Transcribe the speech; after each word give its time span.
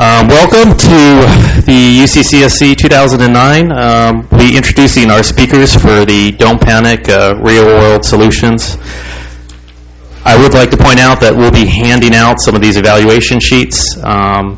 Um, 0.00 0.28
welcome 0.28 0.78
to 0.78 1.62
the 1.66 1.98
UCCSC 2.04 2.76
2009. 2.76 3.72
Um, 3.72 4.28
we'll 4.30 4.48
be 4.48 4.56
introducing 4.56 5.10
our 5.10 5.24
speakers 5.24 5.74
for 5.74 6.04
the 6.04 6.30
Don't 6.38 6.60
Panic 6.60 7.08
uh, 7.08 7.34
Real 7.40 7.66
World 7.66 8.04
Solutions. 8.04 8.76
I 10.24 10.40
would 10.40 10.54
like 10.54 10.70
to 10.70 10.76
point 10.76 11.00
out 11.00 11.22
that 11.22 11.34
we'll 11.34 11.50
be 11.50 11.66
handing 11.66 12.14
out 12.14 12.38
some 12.38 12.54
of 12.54 12.60
these 12.60 12.76
evaluation 12.76 13.40
sheets. 13.40 14.00
Um, 14.04 14.54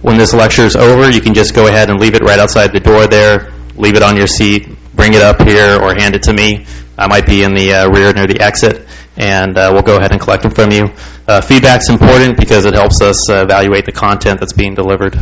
when 0.00 0.16
this 0.16 0.32
lecture 0.32 0.62
is 0.62 0.76
over, 0.76 1.10
you 1.10 1.20
can 1.20 1.34
just 1.34 1.54
go 1.54 1.66
ahead 1.66 1.90
and 1.90 2.00
leave 2.00 2.14
it 2.14 2.22
right 2.22 2.38
outside 2.38 2.72
the 2.72 2.80
door 2.80 3.06
there, 3.06 3.52
leave 3.76 3.96
it 3.96 4.02
on 4.02 4.16
your 4.16 4.26
seat, 4.26 4.66
bring 4.94 5.12
it 5.12 5.20
up 5.20 5.42
here, 5.42 5.78
or 5.78 5.92
hand 5.92 6.14
it 6.14 6.22
to 6.22 6.32
me. 6.32 6.64
I 6.96 7.06
might 7.06 7.26
be 7.26 7.42
in 7.42 7.52
the 7.52 7.74
uh, 7.74 7.90
rear 7.90 8.14
near 8.14 8.26
the 8.26 8.40
exit, 8.40 8.87
and 9.18 9.58
uh, 9.58 9.70
we'll 9.72 9.82
go 9.82 9.96
ahead 9.96 10.12
and 10.12 10.20
collect 10.20 10.44
them 10.44 10.52
from 10.52 10.70
you. 10.70 10.88
Uh, 11.26 11.40
feedback's 11.40 11.90
important 11.90 12.38
because 12.38 12.64
it 12.64 12.74
helps 12.74 13.02
us 13.02 13.28
uh, 13.28 13.42
evaluate 13.42 13.84
the 13.84 13.92
content 13.92 14.40
that's 14.40 14.52
being 14.52 14.74
delivered. 14.74 15.14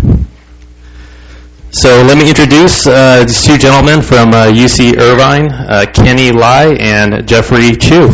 So 1.70 2.02
let 2.02 2.16
me 2.16 2.28
introduce 2.28 2.86
uh, 2.86 3.24
these 3.26 3.44
two 3.44 3.58
gentlemen 3.58 4.02
from 4.02 4.32
uh, 4.32 4.46
UC 4.46 4.98
Irvine, 4.98 5.50
uh, 5.50 5.86
Kenny 5.92 6.30
Lai 6.30 6.76
and 6.78 7.26
Jeffrey 7.26 7.74
Chu. 7.74 8.08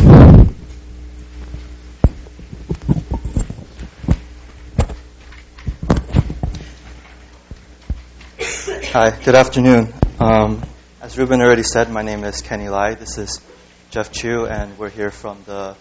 Hi, 8.93 9.19
good 9.25 9.35
afternoon. 9.35 9.93
Um, 10.21 10.63
as 11.01 11.19
Ruben 11.19 11.41
already 11.41 11.63
said, 11.63 11.91
my 11.91 12.03
name 12.03 12.25
is 12.25 12.43
Kenny 12.43 12.69
Lai. 12.69 12.95
This 12.95 13.17
is 13.17 13.41
Jeff 13.93 14.11
Chu, 14.11 14.47
and 14.47 14.79
we're 14.79 14.89
here 14.89 15.11
from 15.11 15.37
the 15.45 15.77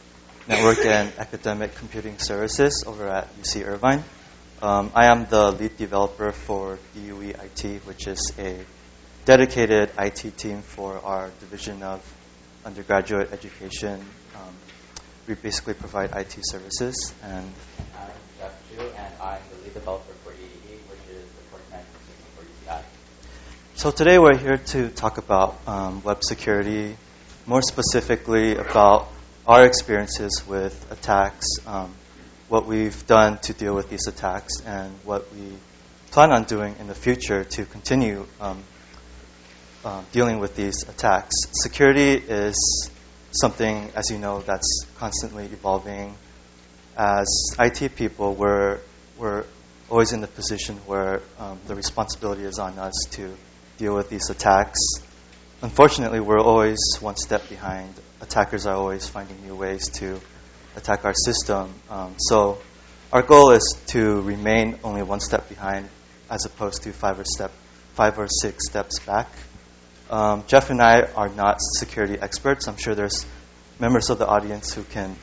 Network 0.45 0.79
and 0.85 1.13
Academic 1.17 1.75
Computing 1.75 2.17
Services 2.19 2.83
over 2.85 3.07
at 3.07 3.33
UC 3.41 3.65
Irvine. 3.65 4.03
Um, 4.61 4.91
I 4.93 5.05
am 5.05 5.27
the 5.27 5.53
lead 5.53 5.77
developer 5.77 6.33
for 6.33 6.77
DUE 6.93 7.29
IT, 7.29 7.85
which 7.85 8.07
is 8.07 8.33
a 8.37 8.65
dedicated 9.23 9.91
IT 9.97 10.37
team 10.37 10.61
for 10.61 10.99
our 10.99 11.31
division 11.39 11.83
of 11.83 12.01
undergraduate 12.65 13.31
education. 13.31 14.01
Um, 14.35 14.55
we 15.25 15.35
basically 15.35 15.75
provide 15.75 16.11
IT 16.13 16.35
services, 16.41 17.13
and 17.23 17.49
I'm 17.97 18.11
Jeff 18.37 18.51
Chu, 18.75 18.81
and 18.81 19.13
I'm 19.21 19.39
the 19.55 19.63
lead 19.63 19.73
developer 19.73 20.11
for 20.25 20.31
EEE, 20.33 20.79
which 20.89 21.15
is 21.15 21.23
the 21.23 21.43
course 21.49 21.63
management 21.71 22.03
system 22.03 22.27
for 22.35 22.43
UCI. 22.43 22.83
So 23.75 23.89
today 23.89 24.19
we're 24.19 24.37
here 24.37 24.57
to 24.57 24.89
talk 24.89 25.17
about 25.17 25.65
um, 25.65 26.03
web 26.03 26.25
security, 26.25 26.97
more 27.45 27.61
specifically 27.61 28.55
about 28.55 29.07
our 29.47 29.65
experiences 29.65 30.43
with 30.47 30.91
attacks, 30.91 31.47
um, 31.65 31.93
what 32.47 32.67
we've 32.67 33.05
done 33.07 33.37
to 33.39 33.53
deal 33.53 33.73
with 33.73 33.89
these 33.89 34.07
attacks, 34.07 34.61
and 34.65 34.93
what 35.03 35.31
we 35.33 35.53
plan 36.11 36.31
on 36.31 36.43
doing 36.43 36.75
in 36.79 36.87
the 36.87 36.95
future 36.95 37.43
to 37.43 37.65
continue 37.65 38.25
um, 38.39 38.61
uh, 39.83 40.03
dealing 40.11 40.39
with 40.39 40.55
these 40.55 40.83
attacks. 40.87 41.33
Security 41.53 42.13
is 42.13 42.91
something, 43.31 43.89
as 43.95 44.11
you 44.11 44.17
know, 44.17 44.41
that's 44.41 44.85
constantly 44.97 45.45
evolving. 45.45 46.15
As 46.97 47.55
IT 47.57 47.95
people, 47.95 48.35
we're, 48.35 48.79
we're 49.17 49.45
always 49.89 50.13
in 50.13 50.21
the 50.21 50.27
position 50.27 50.75
where 50.85 51.21
um, 51.39 51.59
the 51.65 51.75
responsibility 51.75 52.43
is 52.43 52.59
on 52.59 52.77
us 52.77 52.93
to 53.11 53.33
deal 53.77 53.95
with 53.95 54.09
these 54.09 54.29
attacks. 54.29 54.79
Unfortunately, 55.63 56.19
we're 56.19 56.39
always 56.39 56.79
one 57.01 57.15
step 57.15 57.47
behind. 57.47 57.93
Attackers 58.19 58.65
are 58.65 58.75
always 58.75 59.07
finding 59.07 59.39
new 59.43 59.55
ways 59.55 59.89
to 59.89 60.19
attack 60.75 61.05
our 61.05 61.13
system. 61.13 61.71
Um, 61.87 62.15
so, 62.17 62.57
our 63.13 63.21
goal 63.21 63.51
is 63.51 63.79
to 63.89 64.21
remain 64.21 64.79
only 64.83 65.03
one 65.03 65.19
step 65.19 65.49
behind, 65.49 65.87
as 66.31 66.45
opposed 66.45 66.81
to 66.83 66.91
five 66.91 67.19
or 67.19 67.25
step, 67.25 67.51
five 67.93 68.17
or 68.17 68.27
six 68.27 68.65
steps 68.67 68.97
back. 69.01 69.27
Um, 70.09 70.45
Jeff 70.47 70.71
and 70.71 70.81
I 70.81 71.03
are 71.03 71.29
not 71.29 71.57
security 71.61 72.17
experts. 72.19 72.67
I'm 72.67 72.77
sure 72.77 72.95
there's 72.95 73.23
members 73.79 74.09
of 74.09 74.17
the 74.17 74.25
audience 74.25 74.73
who 74.73 74.81
can 74.81 75.15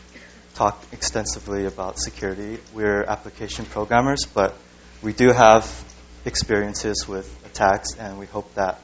talk 0.55 0.81
extensively 0.93 1.67
about 1.67 1.99
security. 1.99 2.59
We're 2.73 3.03
application 3.03 3.65
programmers, 3.65 4.25
but 4.25 4.55
we 5.03 5.13
do 5.13 5.33
have 5.33 5.67
experiences 6.25 7.09
with 7.09 7.27
attacks, 7.45 7.97
and 7.97 8.21
we 8.21 8.27
hope 8.27 8.55
that 8.55 8.79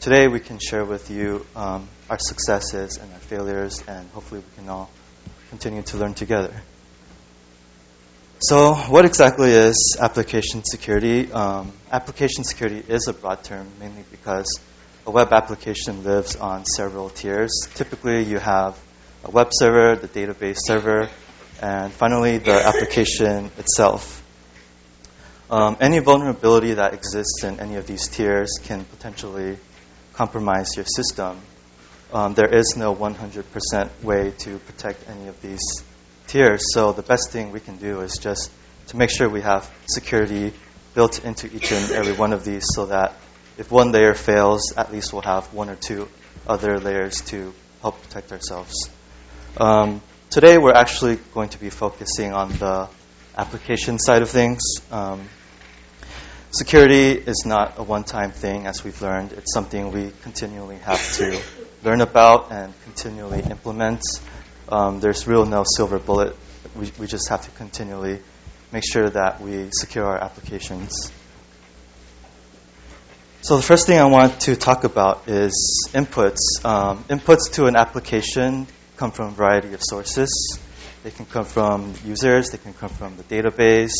today 0.00 0.28
we 0.28 0.40
can 0.40 0.58
share 0.58 0.84
with 0.84 1.10
you 1.10 1.44
um, 1.56 1.88
our 2.08 2.18
successes 2.18 2.98
and 2.98 3.12
our 3.12 3.18
failures, 3.18 3.82
and 3.86 4.08
hopefully 4.10 4.40
we 4.40 4.56
can 4.56 4.68
all 4.68 4.90
continue 5.50 5.82
to 5.82 5.96
learn 5.96 6.14
together. 6.14 6.54
So, 8.40 8.74
what 8.74 9.04
exactly 9.04 9.50
is 9.50 9.96
application 10.00 10.62
security? 10.64 11.30
Um, 11.32 11.72
application 11.90 12.44
security 12.44 12.84
is 12.88 13.08
a 13.08 13.12
broad 13.12 13.42
term, 13.42 13.66
mainly 13.80 14.04
because 14.10 14.60
a 15.06 15.10
web 15.10 15.32
application 15.32 16.04
lives 16.04 16.36
on 16.36 16.64
several 16.64 17.10
tiers. 17.10 17.66
Typically, 17.74 18.22
you 18.22 18.38
have 18.38 18.78
a 19.24 19.30
web 19.30 19.48
server, 19.50 19.96
the 19.96 20.06
database 20.06 20.58
server, 20.58 21.08
and 21.60 21.92
finally 21.92 22.38
the 22.38 22.52
application 22.52 23.50
itself. 23.58 24.22
Um, 25.50 25.76
any 25.80 25.98
vulnerability 25.98 26.74
that 26.74 26.94
exists 26.94 27.42
in 27.42 27.58
any 27.58 27.76
of 27.76 27.86
these 27.86 28.06
tiers 28.06 28.58
can 28.62 28.84
potentially 28.84 29.56
compromise 30.18 30.74
your 30.74 30.84
system. 30.84 31.38
Um, 32.12 32.34
there 32.34 32.52
is 32.52 32.76
no 32.76 32.92
100% 32.92 34.02
way 34.02 34.32
to 34.38 34.58
protect 34.58 35.08
any 35.08 35.28
of 35.28 35.40
these 35.40 35.62
tiers, 36.26 36.74
so 36.74 36.90
the 36.90 37.02
best 37.02 37.30
thing 37.30 37.52
we 37.52 37.60
can 37.60 37.76
do 37.76 38.00
is 38.00 38.18
just 38.18 38.50
to 38.88 38.96
make 38.96 39.10
sure 39.10 39.28
we 39.28 39.42
have 39.42 39.70
security 39.86 40.52
built 40.92 41.24
into 41.24 41.46
each 41.54 41.70
and 41.70 41.92
every 41.92 42.14
one 42.14 42.32
of 42.32 42.44
these 42.44 42.64
so 42.74 42.86
that 42.86 43.14
if 43.58 43.70
one 43.70 43.92
layer 43.92 44.12
fails, 44.12 44.72
at 44.76 44.92
least 44.92 45.12
we'll 45.12 45.22
have 45.22 45.54
one 45.54 45.68
or 45.70 45.76
two 45.76 46.08
other 46.48 46.80
layers 46.80 47.20
to 47.20 47.54
help 47.80 48.02
protect 48.02 48.32
ourselves. 48.32 48.90
Um, 49.56 50.02
today, 50.30 50.58
we're 50.58 50.74
actually 50.74 51.20
going 51.32 51.50
to 51.50 51.60
be 51.60 51.70
focusing 51.70 52.32
on 52.32 52.48
the 52.58 52.88
application 53.36 54.00
side 54.00 54.22
of 54.22 54.30
things. 54.30 54.62
Um, 54.90 55.28
security 56.50 57.12
is 57.12 57.44
not 57.44 57.78
a 57.78 57.82
one 57.82 58.04
time 58.04 58.30
thing, 58.30 58.66
as 58.66 58.84
we've 58.84 59.00
learned. 59.02 59.32
It's 59.32 59.52
something 59.52 59.92
we 59.92 60.12
continually 60.22 60.76
have 60.76 61.14
to 61.14 61.40
learn 61.84 62.00
about 62.00 62.50
and 62.50 62.72
continually 62.84 63.40
implement. 63.40 64.02
Um, 64.68 65.00
there's 65.00 65.26
real 65.26 65.46
no 65.46 65.64
silver 65.64 65.98
bullet. 65.98 66.36
We, 66.76 66.90
we 66.98 67.06
just 67.06 67.28
have 67.28 67.42
to 67.42 67.50
continually 67.52 68.20
make 68.72 68.84
sure 68.84 69.08
that 69.08 69.40
we 69.40 69.70
secure 69.72 70.04
our 70.04 70.18
applications. 70.18 71.10
So 73.40 73.56
the 73.56 73.62
first 73.62 73.86
thing 73.86 73.98
I 73.98 74.06
want 74.06 74.40
to 74.42 74.56
talk 74.56 74.84
about 74.84 75.28
is 75.28 75.88
inputs. 75.94 76.64
Um, 76.64 77.04
inputs 77.04 77.52
to 77.52 77.66
an 77.66 77.76
application 77.76 78.66
come 78.96 79.12
from 79.12 79.28
a 79.28 79.30
variety 79.30 79.74
of 79.74 79.80
sources. 79.82 80.58
They 81.04 81.12
can 81.12 81.24
come 81.24 81.44
from 81.44 81.94
users, 82.04 82.50
they 82.50 82.58
can 82.58 82.74
come 82.74 82.90
from 82.90 83.16
the 83.16 83.22
database, 83.22 83.94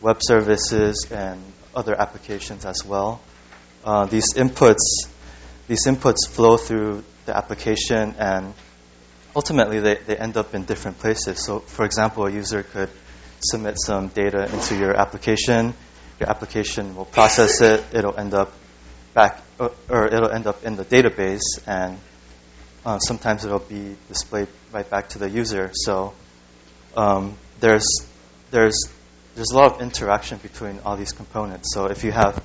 web 0.00 0.18
services, 0.20 1.06
and 1.12 1.40
other 1.76 1.94
applications 1.94 2.64
as 2.64 2.84
well. 2.84 3.20
Uh, 3.84 4.06
these 4.06 4.34
inputs, 4.34 5.06
these 5.68 5.86
inputs 5.86 6.26
flow 6.28 6.56
through 6.56 7.04
the 7.26 7.36
application, 7.36 8.16
and 8.18 8.54
ultimately 9.36 9.78
they, 9.78 9.94
they 9.94 10.16
end 10.16 10.36
up 10.36 10.54
in 10.54 10.64
different 10.64 10.98
places. 10.98 11.44
So, 11.44 11.60
for 11.60 11.84
example, 11.84 12.26
a 12.26 12.32
user 12.32 12.64
could 12.64 12.90
submit 13.38 13.76
some 13.78 14.08
data 14.08 14.52
into 14.52 14.76
your 14.76 14.96
application 14.96 15.74
your 16.18 16.30
application 16.30 16.96
will 16.96 17.04
process 17.04 17.60
it. 17.60 17.84
It'll 17.92 18.18
end 18.18 18.34
up 18.34 18.52
back, 19.14 19.42
or, 19.58 19.72
or 19.88 20.06
it'll 20.06 20.30
end 20.30 20.46
up 20.46 20.64
in 20.64 20.76
the 20.76 20.84
database, 20.84 21.60
and 21.66 21.98
uh, 22.84 22.98
sometimes 22.98 23.44
it'll 23.44 23.58
be 23.58 23.96
displayed 24.08 24.48
right 24.72 24.88
back 24.88 25.10
to 25.10 25.18
the 25.18 25.28
user. 25.28 25.70
So 25.74 26.14
um, 26.96 27.36
there's 27.60 28.06
there's 28.50 28.88
there's 29.36 29.50
a 29.50 29.56
lot 29.56 29.74
of 29.74 29.82
interaction 29.82 30.38
between 30.38 30.80
all 30.80 30.96
these 30.96 31.12
components. 31.12 31.74
So 31.74 31.86
if 31.86 32.04
you 32.04 32.10
have 32.10 32.42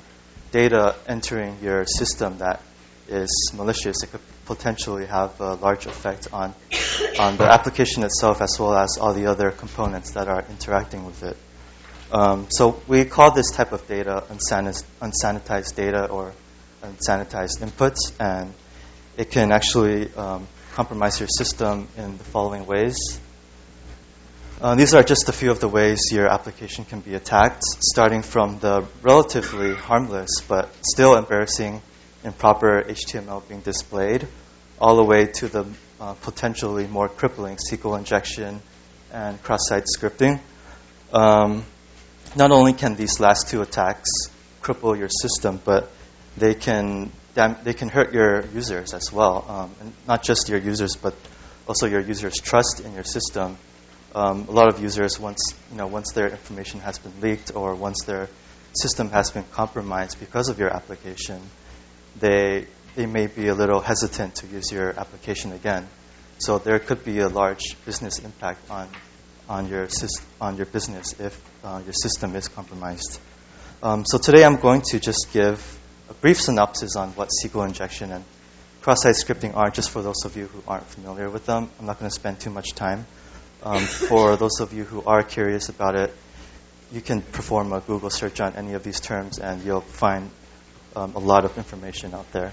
data 0.52 0.96
entering 1.08 1.58
your 1.62 1.86
system 1.86 2.40
that 2.40 2.62
is 3.08 3.54
malicious, 3.56 4.04
it 4.04 4.12
could 4.12 4.22
potentially 4.46 5.06
have 5.06 5.40
a 5.40 5.54
large 5.54 5.86
effect 5.86 6.28
on 6.34 6.54
on 7.18 7.38
the 7.38 7.46
application 7.46 8.04
itself 8.04 8.42
as 8.42 8.60
well 8.60 8.76
as 8.76 8.98
all 9.00 9.14
the 9.14 9.28
other 9.28 9.52
components 9.52 10.12
that 10.12 10.28
are 10.28 10.44
interacting 10.50 11.06
with 11.06 11.24
it. 11.24 11.38
Um, 12.12 12.48
so 12.50 12.82
we 12.88 13.06
call 13.06 13.32
this 13.32 13.52
type 13.52 13.72
of 13.72 13.88
data 13.88 14.26
unsanitized, 14.30 14.84
unsanitized 15.02 15.76
data 15.76 16.10
or 16.10 16.34
unsanitized 16.84 17.62
inputs, 17.62 18.12
and 18.20 18.54
it 19.16 19.32
can 19.32 19.54
actually 19.54 20.14
um, 20.16 20.46
compromise 20.74 21.22
your 21.22 21.30
system 21.30 21.88
in 21.96 22.18
the 22.18 22.24
following 22.26 22.66
ways. 22.66 23.22
Uh, 24.62 24.75
these 24.75 24.94
are 24.94 25.02
just 25.02 25.28
a 25.28 25.31
few 25.31 25.50
of 25.50 25.60
the 25.60 25.68
ways 25.68 26.12
your 26.12 26.28
application 26.28 26.86
can 26.86 27.00
be 27.00 27.16
attacked, 27.16 27.63
starting 27.63 28.22
from 28.22 28.60
the 28.60 28.86
relatively 29.02 29.74
harmless 29.74 30.40
but 30.48 30.69
still 30.86 31.16
embarrassing 31.16 31.81
improper 32.24 32.84
HTML 32.84 33.42
being 33.48 33.62
displayed, 33.62 34.28
all 34.80 34.98
the 34.98 35.04
way 35.04 35.25
to 35.25 35.48
the 35.48 35.66
uh, 36.00 36.13
potentially 36.22 36.86
more 36.86 37.10
crippling 37.10 37.56
SQL 37.56 37.98
injection 37.98 38.62
and 39.12 39.42
cross-site 39.42 39.86
scripting. 39.86 40.40
Um, 41.12 41.66
not 42.36 42.52
only 42.52 42.74
can 42.74 42.96
these 42.96 43.19
last 43.19 43.50
two 43.50 43.63
attacks 43.63 44.12
cripple 44.62 44.96
your 44.96 45.10
system, 45.10 45.60
but 45.66 45.90
they 46.38 46.54
can 46.54 47.12
dam- 47.34 47.58
they 47.63 47.74
can 47.74 47.90
hurt 47.90 48.13
your 48.13 48.46
users 48.54 48.94
as 48.94 49.12
well, 49.12 49.44
um, 49.50 49.75
and 49.80 49.94
not 50.08 50.22
just 50.22 50.50
your 50.50 50.60
users, 50.60 50.96
but 50.96 51.16
also 51.68 51.88
your 51.88 52.02
users' 52.02 52.40
trust 52.40 52.81
in 52.81 52.94
your 52.94 53.04
system. 53.04 53.58
Um, 54.13 54.48
a 54.50 54.52
lot 54.52 54.68
of 54.74 54.81
users, 54.81 55.19
once 55.19 55.54
you 55.72 55.78
know, 55.78 55.88
once 55.88 56.12
their 56.12 56.28
information 56.28 56.81
has 56.81 57.00
been 57.00 57.13
leaked 57.22 57.56
or 57.56 57.75
once 57.75 58.04
their 58.04 58.28
system 58.74 59.10
has 59.10 59.31
been 59.31 59.46
compromised 59.52 60.19
because 60.19 60.50
of 60.50 60.60
your 60.60 60.69
application, 60.69 61.42
they 62.19 62.68
they 62.96 63.06
may 63.06 63.28
be 63.28 63.48
a 63.48 63.56
little 63.56 63.80
hesitant 63.80 64.36
to 64.36 64.48
use 64.48 64.72
your 64.72 64.90
application 65.00 65.54
again. 65.54 65.88
So 66.40 66.58
there 66.58 66.80
could 66.80 67.06
be 67.06 67.19
a 67.19 67.30
large 67.30 67.78
business 67.86 68.19
impact 68.19 68.69
on 68.69 68.90
on 69.48 69.69
your 69.69 69.88
on 70.40 70.58
your 70.58 70.66
business 70.66 71.19
if 71.19 71.40
uh, 71.63 71.81
your 71.84 71.94
system 71.94 72.36
is 72.36 72.48
compromised. 72.48 73.19
Um, 73.84 74.06
so 74.06 74.18
today 74.18 74.44
I'm 74.44 74.58
going 74.58 74.81
to 74.92 75.00
just 75.00 75.30
give 75.34 75.80
a 76.10 76.13
brief 76.13 76.40
synopsis 76.40 76.96
on 76.96 77.10
what 77.12 77.30
SQL 77.30 77.68
injection 77.68 78.12
and 78.12 78.24
cross-site 78.81 79.16
scripting 79.16 79.56
are, 79.56 79.69
just 79.69 79.90
for 79.90 80.02
those 80.02 80.25
of 80.25 80.36
you 80.36 80.48
who 80.48 80.62
aren't 80.68 80.86
familiar 80.88 81.30
with 81.30 81.46
them. 81.46 81.69
I'm 81.80 81.86
not 81.86 82.00
going 82.00 82.10
to 82.10 82.13
spend 82.13 82.40
too 82.40 82.50
much 82.50 82.74
time. 82.74 83.06
Um, 83.63 83.84
for 83.84 84.38
those 84.38 84.60
of 84.60 84.74
you 84.74 84.84
who 84.84 85.04
are 85.04 85.22
curious 85.22 85.69
about 85.69 85.96
it, 85.96 86.16
you 86.92 87.00
can 87.00 87.22
perform 87.22 87.72
a 87.74 87.80
Google 87.80 88.10
search 88.10 88.42
on 88.42 88.56
any 88.56 88.74
of 88.74 88.84
these 88.84 89.00
terms, 89.00 89.38
and 89.38 89.63
you'll 89.63 89.81
find 89.81 90.31
um, 90.96 91.16
a 91.16 91.19
lot 91.19 91.46
of 91.46 91.58
information 91.58 92.13
out 92.13 92.31
there. 92.31 92.52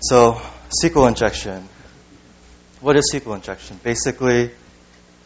So, 0.00 0.40
SQL 0.82 1.08
injection. 1.08 1.66
What 2.80 2.96
is 2.96 3.10
SQL 3.12 3.36
injection? 3.36 3.80
Basically, 3.82 4.50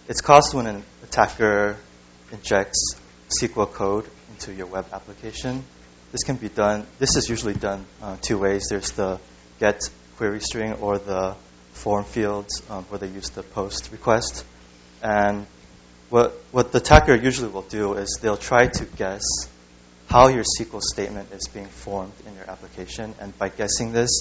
it's 0.08 0.20
caused 0.20 0.54
when 0.54 0.66
an 0.66 0.84
attacker 1.02 1.76
injects 2.30 2.94
SQL 3.28 3.72
code 3.72 4.06
into 4.30 4.54
your 4.54 4.66
web 4.66 4.86
application. 4.92 5.64
This 6.12 6.22
can 6.22 6.36
be 6.36 6.48
done, 6.48 6.86
this 6.98 7.16
is 7.16 7.28
usually 7.28 7.54
done 7.54 7.84
uh, 8.00 8.16
two 8.20 8.38
ways. 8.38 8.68
There's 8.70 8.92
the 8.92 9.18
get 9.58 9.80
query 10.16 10.40
string 10.40 10.74
or 10.74 10.98
the 10.98 11.34
form 11.72 12.04
fields 12.04 12.62
um, 12.70 12.84
where 12.84 12.98
they 12.98 13.08
use 13.08 13.30
the 13.30 13.42
post 13.42 13.90
request. 13.92 14.44
And 15.02 15.46
what, 16.10 16.32
what 16.52 16.72
the 16.72 16.78
attacker 16.78 17.14
usually 17.14 17.50
will 17.50 17.62
do 17.62 17.94
is 17.94 18.18
they'll 18.22 18.36
try 18.36 18.66
to 18.66 18.84
guess 18.84 19.22
how 20.08 20.28
your 20.28 20.44
SQL 20.44 20.82
statement 20.82 21.32
is 21.32 21.48
being 21.48 21.66
formed 21.66 22.12
in 22.26 22.34
your 22.34 22.48
application. 22.48 23.14
And 23.18 23.36
by 23.38 23.48
guessing 23.48 23.92
this, 23.92 24.20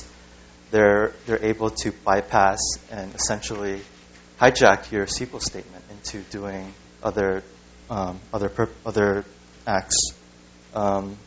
they're, 0.71 1.13
they're 1.25 1.44
able 1.44 1.69
to 1.69 1.92
bypass 1.92 2.59
and 2.89 3.13
essentially 3.13 3.81
hijack 4.39 4.92
your 4.92 5.06
SQL 5.06 5.42
statement 5.42 5.83
into 5.92 6.21
doing 6.31 6.74
other, 7.03 7.44
um, 7.89 8.19
other, 8.33 8.51
other 8.86 9.25
acts. 9.68 10.13
Um, 10.74 11.18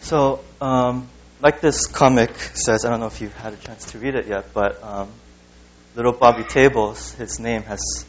so, 0.00 0.40
um, 0.60 1.08
like 1.40 1.60
this 1.60 1.86
comic 1.86 2.34
says, 2.54 2.84
I 2.84 2.90
don't 2.90 3.00
know 3.00 3.06
if 3.06 3.20
you've 3.20 3.36
had 3.36 3.52
a 3.52 3.56
chance 3.56 3.92
to 3.92 3.98
read 3.98 4.14
it 4.14 4.26
yet, 4.26 4.52
but 4.54 4.82
um, 4.82 5.10
little 5.94 6.12
Bobby 6.12 6.44
Tables, 6.44 7.12
his 7.14 7.38
name 7.38 7.62
has 7.62 8.06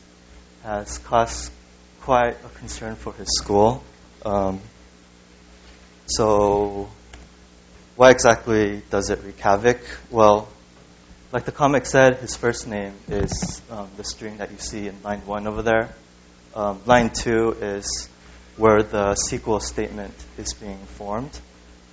has 0.63 0.97
caused 0.99 1.51
quite 2.01 2.35
a 2.43 2.49
concern 2.57 2.95
for 2.95 3.13
his 3.13 3.27
school. 3.37 3.83
Um, 4.25 4.59
so, 6.07 6.89
why 7.95 8.11
exactly 8.11 8.81
does 8.89 9.09
it 9.09 9.23
wreak 9.23 9.39
havoc? 9.39 9.79
Well, 10.09 10.47
like 11.31 11.45
the 11.45 11.51
comic 11.51 11.85
said, 11.85 12.17
his 12.17 12.35
first 12.35 12.67
name 12.67 12.93
is 13.09 13.61
um, 13.69 13.89
the 13.97 14.03
string 14.03 14.37
that 14.37 14.51
you 14.51 14.57
see 14.57 14.87
in 14.87 15.01
line 15.03 15.19
one 15.25 15.47
over 15.47 15.61
there. 15.61 15.89
Um, 16.55 16.81
line 16.85 17.09
two 17.09 17.51
is 17.61 18.09
where 18.55 18.83
the 18.83 19.15
SQL 19.15 19.61
statement 19.61 20.13
is 20.37 20.53
being 20.53 20.79
formed. 20.97 21.37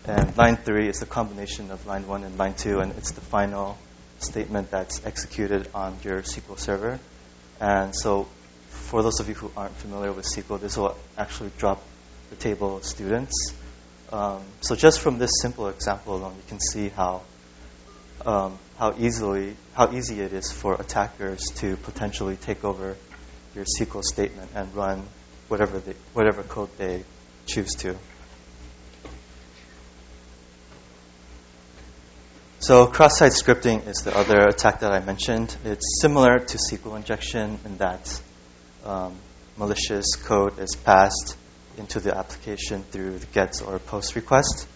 And 0.06 0.36
line 0.36 0.56
three 0.56 0.88
is 0.88 1.00
the 1.00 1.06
combination 1.06 1.70
of 1.70 1.86
line 1.86 2.06
one 2.06 2.24
and 2.24 2.36
line 2.36 2.52
two, 2.54 2.80
and 2.80 2.92
it's 2.92 3.12
the 3.12 3.22
final 3.22 3.78
statement 4.18 4.70
that's 4.70 5.04
executed 5.06 5.68
on 5.74 5.96
your 6.02 6.20
SQL 6.20 6.58
server. 6.58 6.98
And 7.58 7.96
so, 7.96 8.28
for 8.68 9.02
those 9.02 9.20
of 9.20 9.28
you 9.30 9.34
who 9.34 9.50
aren't 9.56 9.74
familiar 9.76 10.12
with 10.12 10.26
SQL, 10.26 10.60
this 10.60 10.76
will 10.76 10.94
actually 11.16 11.52
drop 11.56 11.82
the 12.28 12.36
table 12.36 12.76
of 12.76 12.84
students. 12.84 13.54
Um, 14.12 14.42
so, 14.60 14.76
just 14.76 15.00
from 15.00 15.16
this 15.18 15.30
simple 15.40 15.68
example 15.68 16.16
alone, 16.16 16.34
you 16.36 16.48
can 16.48 16.60
see 16.60 16.90
how 16.90 17.22
um, 18.26 18.58
how 18.78 18.94
easily 18.98 19.56
how 19.72 19.90
easy 19.90 20.20
it 20.20 20.34
is 20.34 20.52
for 20.52 20.74
attackers 20.74 21.50
to 21.56 21.78
potentially 21.78 22.36
take 22.36 22.62
over 22.62 22.96
your 23.54 23.64
SQL 23.64 24.04
statement 24.04 24.50
and 24.54 24.74
run 24.74 25.02
whatever 25.48 25.80
whatever 26.12 26.42
code 26.42 26.68
they 26.76 27.04
choose 27.46 27.74
to. 27.76 27.96
So 32.66 32.86
cross-site 32.86 33.32
scripting 33.32 33.86
is 33.86 34.04
the 34.04 34.16
other 34.16 34.38
attack 34.48 34.80
that 34.80 34.90
I 34.90 35.00
mentioned. 35.00 35.54
It's 35.66 36.00
similar 36.00 36.38
to 36.38 36.56
SQL 36.56 36.96
injection 36.96 37.58
in 37.66 37.76
that 37.76 38.22
um, 38.86 39.14
malicious 39.58 40.16
code 40.16 40.58
is 40.58 40.74
passed 40.74 41.36
into 41.76 42.00
the 42.00 42.16
application 42.16 42.82
through 42.84 43.18
the 43.18 43.26
GET 43.26 43.60
or 43.66 43.78
POST 43.80 44.16
request. 44.16 44.66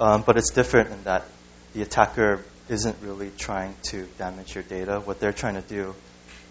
Um, 0.00 0.24
but 0.26 0.38
it's 0.38 0.50
different 0.50 0.90
in 0.90 1.04
that 1.04 1.24
the 1.72 1.82
attacker 1.82 2.44
isn't 2.68 2.96
really 3.00 3.30
trying 3.38 3.76
to 3.90 4.06
damage 4.18 4.56
your 4.56 4.64
data. 4.64 4.98
What 4.98 5.20
they're 5.20 5.32
trying 5.32 5.54
to 5.54 5.68
do 5.68 5.94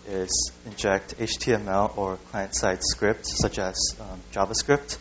is 0.07 0.53
inject 0.65 1.17
HTML 1.17 1.97
or 1.97 2.15
client-side 2.31 2.85
script, 2.85 3.25
such 3.25 3.59
as 3.59 3.97
um, 3.99 4.21
JavaScript. 4.31 4.97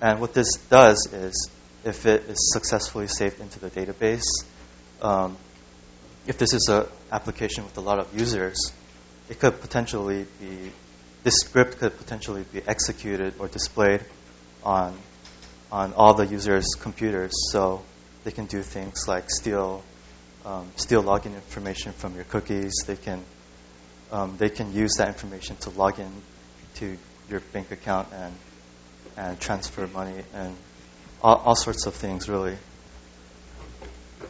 And 0.00 0.22
what 0.22 0.32
this 0.32 0.56
does 0.70 1.12
is, 1.12 1.50
if 1.84 2.06
it 2.06 2.30
is 2.30 2.50
successfully 2.50 3.08
saved 3.08 3.40
into 3.40 3.60
the 3.60 3.68
database, 3.68 4.24
um, 5.02 5.36
if 6.26 6.38
this 6.38 6.54
is 6.54 6.68
an 6.68 6.86
application 7.10 7.64
with 7.64 7.76
a 7.76 7.80
lot 7.80 7.98
of 7.98 8.18
users, 8.18 8.72
it 9.28 9.38
could 9.40 9.60
potentially 9.60 10.26
be, 10.40 10.70
this 11.24 11.36
script 11.40 11.78
could 11.78 11.96
potentially 11.98 12.44
be 12.52 12.62
executed 12.66 13.34
or 13.38 13.48
displayed 13.48 14.04
on, 14.62 14.96
on 15.70 15.92
all 15.94 16.14
the 16.14 16.26
users' 16.26 16.74
computers. 16.78 17.32
So 17.50 17.82
they 18.24 18.30
can 18.30 18.46
do 18.46 18.62
things 18.62 19.08
like 19.08 19.28
steal, 19.28 19.82
um, 20.44 20.70
steal 20.76 21.02
login 21.02 21.34
information 21.34 21.92
from 21.92 22.14
your 22.14 22.24
cookies. 22.24 22.72
They 22.86 22.96
can, 22.96 23.22
um, 24.12 24.36
they 24.38 24.48
can 24.48 24.72
use 24.72 24.94
that 24.98 25.08
information 25.08 25.56
to 25.56 25.70
log 25.70 25.98
in 25.98 26.12
to 26.76 26.96
your 27.28 27.40
bank 27.40 27.72
account 27.72 28.08
and, 28.12 28.34
and 29.16 29.40
transfer 29.40 29.86
money 29.88 30.22
and 30.32 30.56
all, 31.20 31.36
all 31.36 31.56
sorts 31.56 31.86
of 31.86 31.94
things, 31.94 32.28
really. 32.28 32.56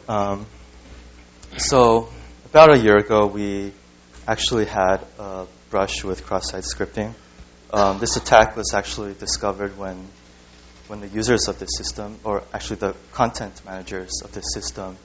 Um, 0.07 0.47
so, 1.57 2.09
about 2.45 2.71
a 2.71 2.79
year 2.79 2.97
ago, 2.97 3.27
we 3.27 3.73
actually 4.27 4.65
had 4.65 5.05
a 5.19 5.45
brush 5.69 6.03
with 6.03 6.25
cross-site 6.25 6.63
scripting. 6.63 7.13
Um, 7.71 7.99
this 7.99 8.15
attack 8.15 8.55
was 8.55 8.73
actually 8.73 9.13
discovered 9.13 9.77
when, 9.77 10.07
when 10.87 10.99
the 11.01 11.07
users 11.07 11.47
of 11.47 11.59
the 11.59 11.67
system, 11.67 12.17
or 12.23 12.43
actually 12.53 12.77
the 12.77 12.95
content 13.11 13.61
managers 13.65 14.21
of 14.23 14.31
the 14.31 14.41
system, 14.41 14.97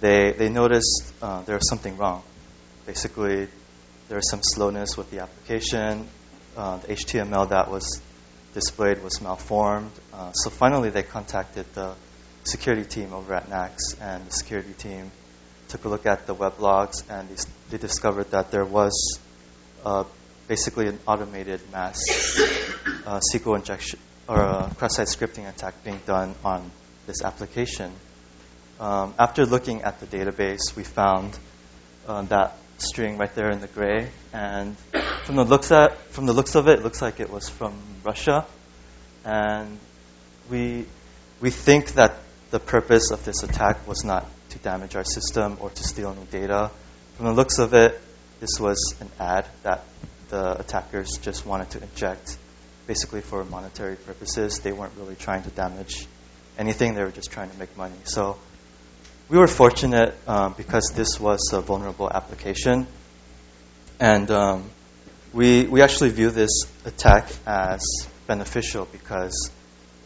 they, 0.00 0.32
they 0.32 0.48
noticed 0.48 1.12
uh, 1.20 1.42
there 1.42 1.56
was 1.56 1.68
something 1.68 1.96
wrong. 1.96 2.22
Basically, 2.86 3.48
there 4.08 4.16
was 4.16 4.30
some 4.30 4.42
slowness 4.42 4.96
with 4.96 5.10
the 5.10 5.20
application. 5.20 6.06
Uh, 6.56 6.78
the 6.78 6.94
HTML 6.94 7.48
that 7.48 7.68
was 7.70 8.00
displayed 8.54 9.02
was 9.02 9.20
malformed. 9.20 9.90
Uh, 10.12 10.32
so 10.32 10.50
finally, 10.50 10.90
they 10.90 11.02
contacted 11.02 11.66
the 11.74 11.94
security 12.44 12.84
team 12.84 13.12
over 13.12 13.34
at 13.34 13.48
NACS, 13.50 14.00
and 14.00 14.26
the 14.26 14.32
security 14.32 14.72
team 14.72 15.10
took 15.70 15.84
a 15.84 15.88
look 15.88 16.04
at 16.04 16.26
the 16.26 16.34
web 16.34 16.58
logs 16.58 17.04
and 17.08 17.28
they, 17.70 17.78
discovered 17.78 18.32
that 18.32 18.50
there 18.50 18.64
was 18.64 19.20
uh, 19.84 20.04
basically 20.48 20.88
an 20.88 20.98
automated 21.06 21.60
mass 21.70 22.02
uh, 23.06 23.20
SQL 23.32 23.56
injection 23.56 24.00
or 24.28 24.40
a 24.40 24.74
cross-site 24.76 25.06
scripting 25.06 25.48
attack 25.48 25.84
being 25.84 26.00
done 26.06 26.34
on 26.44 26.70
this 27.06 27.22
application. 27.22 27.92
Um, 28.80 29.14
after 29.18 29.46
looking 29.46 29.82
at 29.82 30.00
the 30.00 30.06
database, 30.06 30.74
we 30.74 30.82
found 30.82 31.38
uh, 32.06 32.22
that 32.22 32.56
string 32.78 33.16
right 33.16 33.32
there 33.34 33.50
in 33.50 33.60
the 33.60 33.66
gray, 33.68 34.08
and 34.32 34.76
from 35.24 35.36
the 35.36 35.44
looks 35.44 35.70
at 35.70 35.98
from 36.12 36.26
the 36.26 36.32
looks 36.32 36.54
of 36.54 36.66
it, 36.66 36.78
it 36.78 36.82
looks 36.82 37.02
like 37.02 37.20
it 37.20 37.30
was 37.30 37.48
from 37.48 37.74
Russia, 38.02 38.46
and 39.24 39.78
we 40.50 40.86
we 41.40 41.50
think 41.50 41.92
that 41.94 42.16
the 42.50 42.58
purpose 42.58 43.10
of 43.10 43.24
this 43.24 43.42
attack 43.42 43.86
was 43.86 44.02
not 44.04 44.26
to 44.50 44.58
damage 44.58 44.96
our 44.96 45.04
system 45.04 45.56
or 45.60 45.70
to 45.70 45.82
steal 45.82 46.10
any 46.10 46.24
data. 46.26 46.70
From 47.16 47.26
the 47.26 47.32
looks 47.32 47.58
of 47.58 47.74
it, 47.74 48.00
this 48.40 48.58
was 48.58 48.94
an 49.00 49.10
ad 49.18 49.46
that 49.62 49.84
the 50.28 50.58
attackers 50.58 51.18
just 51.20 51.44
wanted 51.44 51.70
to 51.70 51.82
inject 51.82 52.36
basically 52.86 53.20
for 53.20 53.44
monetary 53.44 53.96
purposes. 53.96 54.60
They 54.60 54.72
weren't 54.72 54.92
really 54.96 55.16
trying 55.16 55.42
to 55.42 55.50
damage 55.50 56.06
anything, 56.58 56.94
they 56.94 57.02
were 57.02 57.10
just 57.10 57.30
trying 57.30 57.50
to 57.50 57.58
make 57.58 57.76
money. 57.76 57.94
So 58.04 58.38
we 59.28 59.38
were 59.38 59.46
fortunate 59.46 60.14
um, 60.26 60.54
because 60.56 60.92
this 60.94 61.20
was 61.20 61.52
a 61.52 61.60
vulnerable 61.60 62.10
application. 62.10 62.86
And 63.98 64.30
um, 64.30 64.70
we, 65.32 65.66
we 65.66 65.82
actually 65.82 66.10
view 66.10 66.30
this 66.30 66.62
attack 66.84 67.30
as 67.46 67.84
beneficial 68.26 68.86
because 68.90 69.50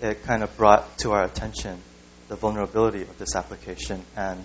it 0.02 0.24
kind 0.24 0.42
of 0.42 0.56
brought 0.56 0.98
to 0.98 1.12
our 1.12 1.24
attention 1.24 1.80
the 2.34 2.40
vulnerability 2.40 3.02
of 3.02 3.16
this 3.16 3.36
application. 3.36 4.02
And 4.16 4.44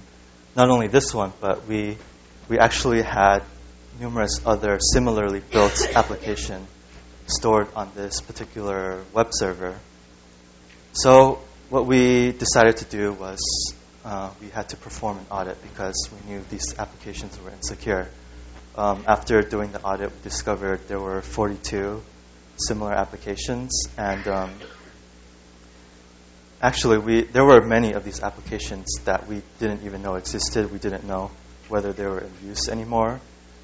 not 0.55 0.69
only 0.69 0.87
this 0.87 1.11
one, 1.11 1.33
but 1.41 1.65
we, 1.67 1.97
we 2.47 2.59
actually 2.59 3.01
had 3.01 3.39
numerous 3.99 4.41
other 4.45 4.77
similarly 4.79 5.39
built 5.39 5.73
application 5.95 6.67
stored 7.25 7.67
on 7.75 7.89
this 7.95 8.21
particular 8.21 9.01
web 9.11 9.29
server. 9.31 9.75
So 10.93 11.41
what 11.69 11.87
we 11.87 12.31
decided 12.31 12.77
to 12.77 12.85
do 12.85 13.11
was 13.13 13.39
uh, 14.05 14.29
we 14.39 14.49
had 14.49 14.69
to 14.69 14.77
perform 14.77 15.17
an 15.17 15.25
audit 15.31 15.61
because 15.63 16.09
we 16.13 16.31
knew 16.31 16.43
these 16.51 16.77
applications 16.77 17.39
were 17.41 17.49
insecure. 17.49 18.07
Um, 18.77 19.03
after 19.07 19.41
doing 19.41 19.71
the 19.71 19.81
audit, 19.81 20.11
we 20.11 20.21
discovered 20.21 20.87
there 20.87 20.99
were 20.99 21.21
42 21.21 22.01
similar 22.55 22.93
applications, 22.93 23.71
and 23.97 24.27
um, 24.27 24.51
actually, 26.61 26.97
we 26.97 27.21
there 27.21 27.45
were 27.45 27.61
many 27.61 27.93
of 27.93 28.03
these 28.03 28.21
applications 28.21 28.87
that 29.05 29.27
we 29.27 29.41
didn't 29.59 29.83
even 29.85 30.01
know 30.01 30.15
existed. 30.15 30.71
We 30.71 30.79
didn't 30.79 31.05
know 31.05 31.31
whether 31.67 31.93
they 31.93 32.05
were 32.05 32.19
in 32.19 32.31
use 32.43 32.67
anymore. 32.69 33.19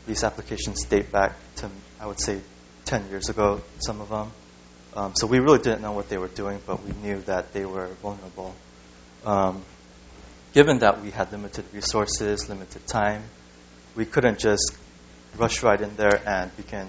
These 0.07 0.23
applications 0.23 0.85
date 0.85 1.11
back 1.11 1.33
to, 1.57 1.69
I 1.99 2.05
would 2.05 2.19
say, 2.19 2.39
10 2.85 3.09
years 3.09 3.29
ago, 3.29 3.61
some 3.79 4.01
of 4.01 4.09
them. 4.09 4.31
Um, 4.95 5.15
so 5.15 5.27
we 5.27 5.39
really 5.39 5.57
didn't 5.57 5.81
know 5.81 5.91
what 5.91 6.07
they 6.07 6.17
were 6.17 6.27
doing, 6.27 6.61
but 6.65 6.83
we 6.83 6.91
knew 7.01 7.19
that 7.21 7.51
they 7.51 7.65
were 7.65 7.87
vulnerable. 8.01 8.55
Um, 9.25 9.63
given 10.53 10.79
that 10.79 11.01
we 11.01 11.09
had 11.11 11.31
limited 11.31 11.65
resources, 11.73 12.47
limited 12.47 12.85
time, 12.87 13.23
we 13.95 14.05
couldn't 14.05 14.39
just 14.39 14.77
rush 15.37 15.63
right 15.63 15.81
in 15.81 15.95
there 15.95 16.21
and 16.25 16.55
begin 16.55 16.87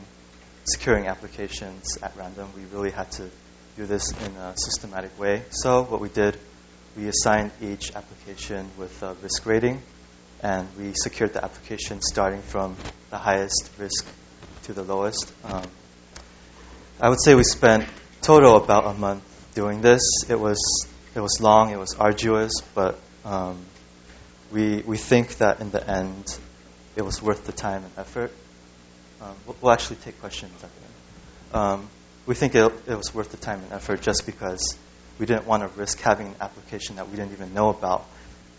securing 0.65 1.07
applications 1.07 1.99
at 2.03 2.15
random. 2.17 2.49
We 2.55 2.65
really 2.67 2.91
had 2.91 3.11
to 3.13 3.31
do 3.77 3.85
this 3.85 4.11
in 4.11 4.37
a 4.37 4.55
systematic 4.57 5.19
way. 5.19 5.43
So 5.51 5.83
what 5.83 6.01
we 6.01 6.09
did, 6.09 6.39
we 6.97 7.09
assigned 7.09 7.51
each 7.61 7.95
application 7.95 8.71
with 8.79 9.03
a 9.03 9.13
risk 9.23 9.45
rating, 9.45 9.83
and 10.43 10.67
we 10.79 10.95
secured 10.95 11.35
the 11.35 11.45
application 11.45 12.01
starting 12.01 12.41
from 12.41 12.75
the 13.11 13.19
highest 13.19 13.71
risk 13.79 14.07
to 14.63 14.73
the 14.73 14.83
lowest. 14.83 15.31
Um, 15.45 15.65
I 17.03 17.11
would 17.11 17.23
say 17.23 17.35
we 17.35 17.45
spent 17.45 17.87
total 18.23 18.57
about 18.57 18.87
a 18.87 18.95
month 18.95 19.23
doing 19.55 19.83
this. 19.83 20.01
It 20.27 20.41
was 20.41 20.89
it 21.15 21.21
was 21.21 21.43
long, 21.43 21.71
it 21.71 21.79
was 21.79 21.95
arduous, 21.97 22.63
but 22.75 22.99
um, 23.27 23.59
we 24.51 24.79
we 24.87 24.97
think 24.97 25.37
that 25.37 25.61
in 25.61 25.71
the 25.71 25.87
end, 25.87 26.39
it 26.97 27.03
was 27.03 27.21
worth 27.21 27.45
the 27.45 27.53
time 27.53 27.85
and 27.85 27.93
effort. 27.99 28.33
Um, 29.21 29.35
we'll, 29.47 29.57
we'll, 29.61 29.73
actually 29.73 29.97
take 29.97 30.19
questions 30.21 30.53
at 30.65 30.71
the 31.53 31.59
end. 31.59 31.89
We 32.27 32.35
think 32.35 32.55
it, 32.55 32.73
it 32.87 32.95
was 32.95 33.15
worth 33.15 33.31
the 33.31 33.37
time 33.37 33.61
and 33.63 33.73
effort 33.73 34.03
just 34.03 34.27
because 34.27 34.77
we 35.19 35.27
didn't 35.27 35.47
want 35.47 35.63
to 35.63 35.69
risk 35.79 36.01
having 36.01 36.29
an 36.29 36.35
application 36.41 36.97
that 36.97 37.09
we 37.09 37.17
didn't 37.17 37.33
even 37.33 37.55
know 37.55 37.71
about 37.71 38.05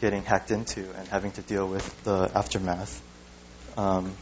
getting 0.02 0.24
hacked 0.24 0.52
into 0.52 0.90
and 0.96 1.08
having 1.08 1.32
to 1.32 1.42
deal 1.42 1.68
with 1.68 2.04
the 2.04 2.32
aftermath. 2.34 3.02
Um, 3.78 4.14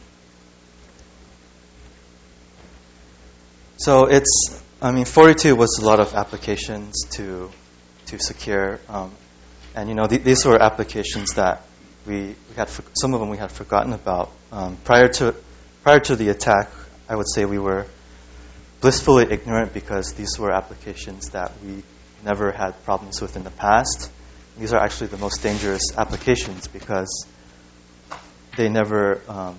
so 3.76 4.06
it's, 4.06 4.62
I 4.82 4.90
mean, 4.90 5.04
42 5.04 5.54
was 5.54 5.78
a 5.78 5.84
lot 5.84 6.00
of 6.00 6.14
applications 6.14 7.04
to 7.12 7.50
to 8.06 8.18
secure, 8.20 8.78
um, 8.88 9.10
and 9.74 9.88
you 9.88 9.94
know 9.94 10.06
th- 10.06 10.22
these 10.22 10.44
were 10.44 10.60
applications 10.60 11.34
that 11.34 11.62
we, 12.06 12.34
we 12.48 12.54
had 12.56 12.68
for, 12.68 12.84
some 12.94 13.14
of 13.14 13.20
them 13.20 13.28
we 13.28 13.36
had 13.36 13.50
forgotten 13.50 13.92
about 13.92 14.30
um, 14.52 14.76
prior 14.84 15.08
to 15.08 15.34
prior 15.82 16.00
to 16.00 16.16
the 16.16 16.28
attack. 16.28 16.70
I 17.08 17.16
would 17.16 17.28
say 17.28 17.44
we 17.44 17.58
were 17.58 17.86
blissfully 18.86 19.26
ignorant 19.28 19.74
because 19.74 20.12
these 20.12 20.38
were 20.38 20.52
applications 20.52 21.30
that 21.30 21.50
we 21.60 21.82
never 22.24 22.52
had 22.52 22.70
problems 22.84 23.20
with 23.20 23.34
in 23.34 23.42
the 23.42 23.50
past. 23.50 24.08
These 24.56 24.72
are 24.72 24.78
actually 24.78 25.08
the 25.08 25.16
most 25.16 25.42
dangerous 25.42 25.90
applications 25.98 26.68
because 26.68 27.26
they 28.56 28.68
never 28.68 29.20
um, 29.26 29.58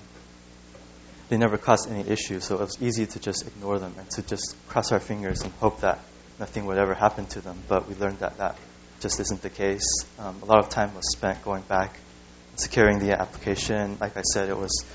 they 1.27 1.35
never 1.35 1.57
caused 1.57 1.91
any 1.91 2.09
issues. 2.09 2.45
So 2.45 2.55
it 2.55 2.61
was 2.61 2.81
easy 2.81 3.05
to 3.05 3.19
just 3.19 3.45
ignore 3.45 3.79
them 3.79 3.93
and 3.97 4.09
to 4.11 4.21
just 4.21 4.55
cross 4.69 4.93
our 4.93 5.01
fingers 5.01 5.41
and 5.41 5.51
hope 5.55 5.81
that 5.81 5.99
nothing 6.39 6.65
would 6.65 6.77
ever 6.77 6.93
happen 6.93 7.25
to 7.25 7.41
them. 7.41 7.61
But 7.67 7.89
we 7.89 7.95
learned 7.95 8.19
that 8.19 8.37
that 8.37 8.55
just 9.01 9.19
isn't 9.19 9.41
the 9.41 9.49
case. 9.49 10.05
Um, 10.19 10.39
a 10.41 10.45
lot 10.45 10.59
of 10.59 10.69
time 10.69 10.95
was 10.95 11.11
spent 11.11 11.43
going 11.43 11.63
back, 11.63 11.99
securing 12.55 12.99
the 12.99 13.19
application. 13.19 13.97
Like 13.99 14.15
I 14.15 14.21
said, 14.21 14.47
it 14.47 14.57
was 14.57 14.85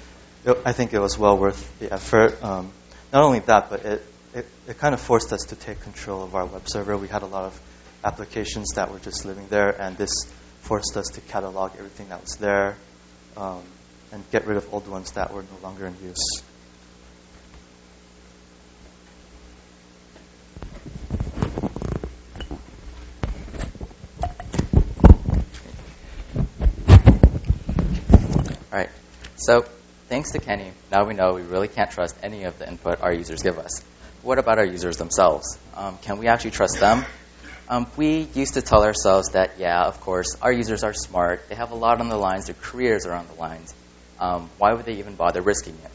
it, 0.46 0.56
I 0.64 0.72
think 0.72 0.94
it 0.94 1.00
was 1.00 1.18
well 1.18 1.36
worth 1.36 1.78
the 1.80 1.92
effort. 1.92 2.42
Um, 2.42 2.72
not 3.12 3.24
only 3.24 3.40
that, 3.40 3.68
but 3.68 3.84
it, 3.84 4.06
it, 4.34 4.46
it 4.66 4.78
kind 4.78 4.94
of 4.94 5.00
forced 5.00 5.32
us 5.32 5.42
to 5.48 5.56
take 5.56 5.80
control 5.80 6.22
of 6.22 6.34
our 6.34 6.46
web 6.46 6.68
server. 6.68 6.96
We 6.96 7.08
had 7.08 7.22
a 7.22 7.26
lot 7.26 7.44
of 7.44 7.60
applications 8.04 8.70
that 8.74 8.90
were 8.90 8.98
just 8.98 9.24
living 9.24 9.46
there, 9.48 9.70
and 9.70 9.96
this 9.96 10.24
forced 10.60 10.96
us 10.96 11.06
to 11.14 11.20
catalog 11.20 11.72
everything 11.76 12.08
that 12.08 12.22
was 12.22 12.36
there 12.36 12.76
um, 13.36 13.62
and 14.10 14.22
get 14.30 14.46
rid 14.46 14.56
of 14.56 14.72
old 14.72 14.88
ones 14.88 15.12
that 15.12 15.32
were 15.32 15.42
no 15.42 15.58
longer 15.62 15.86
in 15.86 15.96
use. 16.02 16.42
All 28.72 28.78
right. 28.78 28.88
So 29.36 29.66
thanks 30.08 30.30
to 30.32 30.38
Kenny, 30.38 30.72
now 30.90 31.04
we 31.04 31.12
know 31.12 31.34
we 31.34 31.42
really 31.42 31.68
can't 31.68 31.90
trust 31.90 32.16
any 32.22 32.44
of 32.44 32.58
the 32.58 32.66
input 32.66 33.02
our 33.02 33.12
users 33.12 33.42
give 33.42 33.58
us. 33.58 33.82
What 34.22 34.38
about 34.38 34.58
our 34.58 34.64
users 34.64 34.98
themselves? 34.98 35.58
Um, 35.76 35.98
can 35.98 36.18
we 36.18 36.28
actually 36.28 36.52
trust 36.52 36.78
them? 36.78 37.04
Um, 37.68 37.88
we 37.96 38.28
used 38.34 38.54
to 38.54 38.62
tell 38.62 38.84
ourselves 38.84 39.30
that, 39.30 39.58
yeah, 39.58 39.82
of 39.82 40.00
course, 40.00 40.36
our 40.40 40.52
users 40.52 40.84
are 40.84 40.94
smart. 40.94 41.48
They 41.48 41.56
have 41.56 41.72
a 41.72 41.74
lot 41.74 42.00
on 42.00 42.08
the 42.08 42.16
lines. 42.16 42.46
Their 42.46 42.54
careers 42.54 43.04
are 43.04 43.14
on 43.14 43.26
the 43.26 43.34
lines. 43.34 43.74
Um, 44.20 44.48
why 44.58 44.74
would 44.74 44.84
they 44.84 44.94
even 44.94 45.16
bother 45.16 45.42
risking 45.42 45.74
it? 45.74 45.90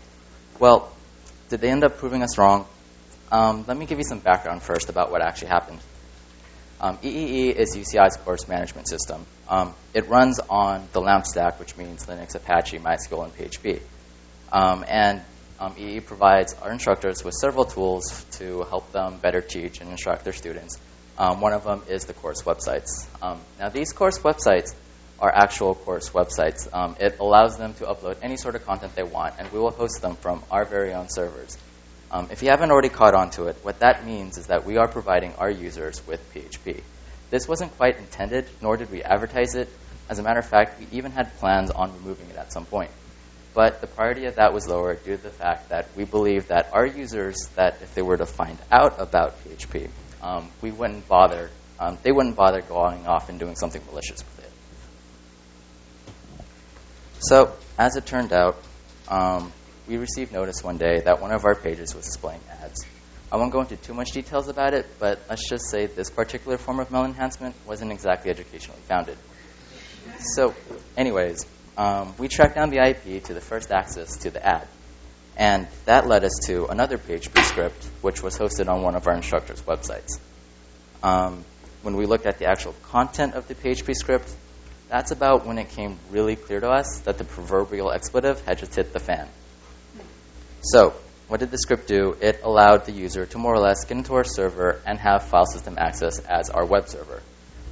Well, 0.60 0.92
did 1.48 1.62
they 1.62 1.70
end 1.70 1.86
up 1.86 2.00
proving 2.00 2.22
us 2.22 2.38
wrong? 2.38 2.66
Um, 3.32 3.64
let 3.66 3.78
me 3.78 3.86
give 3.86 3.98
you 3.98 4.04
some 4.04 4.20
background 4.20 4.62
first 4.62 4.90
about 4.90 5.10
what 5.10 5.22
actually 5.22 5.50
happened. 5.50 5.80
EEE 6.82 7.52
um, 7.52 7.58
is 7.58 7.76
UCI's 7.78 8.18
course 8.18 8.48
management 8.50 8.90
system. 8.90 9.26
Um, 9.48 9.74
it 9.94 10.10
runs 10.10 10.40
on 10.50 10.88
the 10.92 11.00
LAMP 11.00 11.26
stack, 11.26 11.60
which 11.60 11.78
means 11.78 12.06
Linux, 12.06 12.36
Apache, 12.36 12.80
MySQL, 12.80 13.24
and 13.24 13.36
PHP. 13.36 13.82
and 14.52 15.22
EE 15.78 16.00
provides 16.00 16.54
our 16.62 16.72
instructors 16.72 17.24
with 17.24 17.34
several 17.34 17.66
tools 17.66 18.26
to 18.32 18.64
help 18.70 18.92
them 18.92 19.18
better 19.18 19.42
teach 19.42 19.82
and 19.82 19.90
instruct 19.90 20.24
their 20.24 20.34
students. 20.34 20.78
Um, 21.18 21.42
one 21.42 21.54
of 21.54 21.64
them 21.64 21.82
is 21.90 22.06
the 22.06 22.14
course 22.14 22.44
websites. 22.44 23.08
Um, 23.22 23.40
now, 23.60 23.70
these 23.70 23.92
course 23.92 24.20
websites 24.20 24.76
are 25.20 25.32
actual 25.34 25.74
course 25.74 26.12
websites. 26.12 26.68
Um, 26.72 26.96
it 27.00 27.18
allows 27.20 27.58
them 27.58 27.74
to 27.76 27.86
upload 27.86 28.18
any 28.22 28.38
sort 28.38 28.56
of 28.56 28.66
content 28.66 28.96
they 28.96 29.04
want, 29.04 29.36
and 29.40 29.52
we 29.52 29.60
will 29.60 29.72
host 29.72 30.02
them 30.02 30.16
from 30.16 30.44
our 30.52 30.64
very 30.64 30.94
own 30.94 31.08
servers. 31.10 31.58
Um, 32.12 32.30
if 32.32 32.44
you 32.44 32.50
haven't 32.50 32.72
already 32.72 32.90
caught 32.90 33.16
on 33.16 33.32
to 33.32 33.48
it, 33.48 33.58
what 33.64 33.80
that 33.80 34.06
means 34.06 34.38
is 34.38 34.48
that 34.48 34.64
we 34.64 34.78
are 34.78 34.88
providing 34.88 35.34
our 35.36 35.50
users 35.50 36.06
with 36.06 36.22
PHP. 36.34 36.82
This 37.32 37.48
wasn't 37.48 37.76
quite 37.78 37.98
intended, 37.98 38.46
nor 38.62 38.78
did 38.78 38.92
we 38.92 39.04
advertise 39.04 39.56
it. 39.56 39.70
As 40.08 40.20
a 40.20 40.24
matter 40.24 40.40
of 40.40 40.46
fact, 40.46 40.80
we 40.80 40.88
even 40.98 41.12
had 41.12 41.36
plans 41.40 41.72
on 41.72 41.92
removing 41.94 42.30
it 42.30 42.38
at 42.38 42.54
some 42.54 42.66
point. 42.66 42.92
But 43.58 43.82
the 43.82 43.88
priority 43.88 44.26
of 44.26 44.36
that 44.36 44.54
was 44.54 44.68
lower 44.68 44.94
due 44.94 45.18
to 45.18 45.24
the 45.24 45.32
fact 45.32 45.70
that 45.70 45.88
we 45.96 46.06
believe 46.06 46.50
that 46.50 46.70
our 46.74 46.86
users, 46.86 47.36
that 47.56 47.82
if 47.82 47.96
they 47.96 48.04
were 48.04 48.16
to 48.16 48.28
find 48.28 48.56
out 48.72 49.02
about 49.02 49.44
PHP, 49.44 49.90
um, 50.22 50.52
we 50.62 50.70
wouldn't 50.70 51.08
bother. 51.08 51.50
Um, 51.80 51.98
they 52.04 52.12
wouldn't 52.12 52.36
bother 52.36 52.62
going 52.62 53.08
off 53.08 53.30
and 53.30 53.40
doing 53.40 53.56
something 53.56 53.82
malicious 53.88 54.20
with 54.20 54.46
it. 54.46 54.52
So, 57.18 57.52
as 57.80 57.96
it 57.96 58.06
turned 58.06 58.32
out, 58.32 58.62
um, 59.08 59.52
we 59.88 59.98
received 59.98 60.32
notice 60.32 60.64
one 60.64 60.78
day 60.78 61.00
that 61.00 61.20
one 61.20 61.32
of 61.32 61.44
our 61.44 61.56
pages 61.56 61.96
was 61.96 62.06
displaying 62.06 62.42
ads. 62.62 62.86
I 63.32 63.38
won't 63.38 63.52
go 63.52 63.62
into 63.62 63.76
too 63.76 63.96
much 63.96 64.12
details 64.12 64.50
about 64.50 64.76
it, 64.76 64.86
but 65.00 65.20
let's 65.32 65.50
just 65.50 65.72
say 65.72 65.88
this 65.88 66.12
particular 66.12 66.60
form 66.60 66.80
of 66.80 66.92
male 66.92 67.06
enhancement 67.06 67.56
wasn't 67.66 67.92
exactly 67.92 68.30
educationally 68.30 68.82
founded. 68.82 69.18
So, 70.36 70.54
anyways, 70.96 71.48
um, 71.78 72.14
we 72.18 72.28
tracked 72.28 72.56
down 72.56 72.72
the 72.72 72.80
IP 72.80 73.24
to 73.26 73.34
the 73.34 73.42
first 73.42 73.72
access 73.72 74.18
to 74.18 74.32
the 74.32 74.46
ad. 74.46 74.68
And 75.38 75.68
that 75.86 76.08
led 76.08 76.24
us 76.24 76.34
to 76.48 76.66
another 76.66 76.98
PHP 76.98 77.44
script, 77.44 77.88
which 78.02 78.24
was 78.24 78.38
hosted 78.38 78.68
on 78.68 78.82
one 78.82 78.96
of 78.96 79.08
our 79.08 79.14
instructors' 79.14 79.62
websites. 79.62 80.20
Um, 81.04 81.46
when 81.84 81.96
we 81.96 82.08
looked 82.08 82.26
at 82.26 82.40
the 82.40 82.46
actual 82.46 82.74
content 82.90 83.36
of 83.36 83.48
the 83.48 83.54
PHP 83.54 83.94
script, 83.94 84.34
that's 84.90 85.12
about 85.12 85.46
when 85.46 85.60
it 85.60 85.70
came 85.70 86.00
really 86.10 86.36
clear 86.36 86.60
to 86.60 86.70
us 86.70 87.02
that 87.02 87.20
the 87.20 87.24
proverbial 87.24 87.92
expletive 87.92 88.44
had 88.46 88.58
just 88.58 88.74
hit 88.74 88.94
the 88.94 89.00
fan. 89.00 89.28
So, 90.62 90.96
what 91.28 91.40
did 91.40 91.52
the 91.52 91.58
script 91.58 91.88
do? 91.88 92.16
It 92.20 92.42
allowed 92.44 92.86
the 92.86 92.94
user 92.94 93.26
to 93.28 93.38
more 93.38 93.54
or 93.54 93.60
less 93.60 93.86
get 93.86 93.98
into 93.98 94.16
our 94.16 94.24
server 94.24 94.82
and 94.86 94.98
have 94.98 95.26
file 95.26 95.46
system 95.46 95.76
access 95.78 96.20
as 96.20 96.50
our 96.50 96.66
web 96.66 96.88
server. 96.88 97.22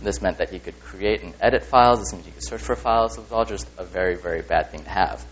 This 0.01 0.21
meant 0.21 0.37
that 0.37 0.49
he 0.49 0.59
could 0.59 0.79
create 0.81 1.23
and 1.23 1.33
edit 1.41 1.63
files. 1.63 1.99
This 1.99 2.13
meant 2.13 2.25
he 2.25 2.31
could 2.31 2.43
search 2.43 2.61
for 2.61 2.75
files. 2.75 3.17
It 3.17 3.21
was 3.21 3.31
all 3.31 3.45
just 3.45 3.67
a 3.77 3.83
very, 3.83 4.15
very 4.15 4.41
bad 4.41 4.71
thing 4.71 4.83
to 4.83 4.89
have. 4.89 5.25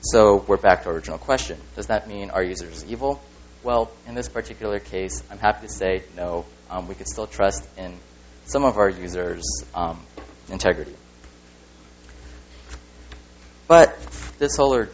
So 0.00 0.44
we're 0.46 0.56
back 0.56 0.82
to 0.82 0.88
our 0.88 0.94
original 0.94 1.18
question. 1.18 1.58
Does 1.76 1.86
that 1.86 2.08
mean 2.08 2.30
our 2.30 2.42
users 2.42 2.84
are 2.84 2.86
evil? 2.86 3.22
Well, 3.62 3.90
in 4.06 4.14
this 4.14 4.28
particular 4.28 4.78
case, 4.78 5.22
I'm 5.30 5.38
happy 5.38 5.66
to 5.66 5.72
say 5.72 6.02
no. 6.16 6.44
Um, 6.68 6.88
we 6.88 6.94
could 6.94 7.08
still 7.08 7.26
trust 7.26 7.66
in 7.78 7.94
some 8.44 8.64
of 8.64 8.76
our 8.76 8.90
users' 8.90 9.64
um, 9.74 10.00
integrity. 10.50 10.94
But 13.66 13.98
this 14.38 14.56
whole 14.56 14.86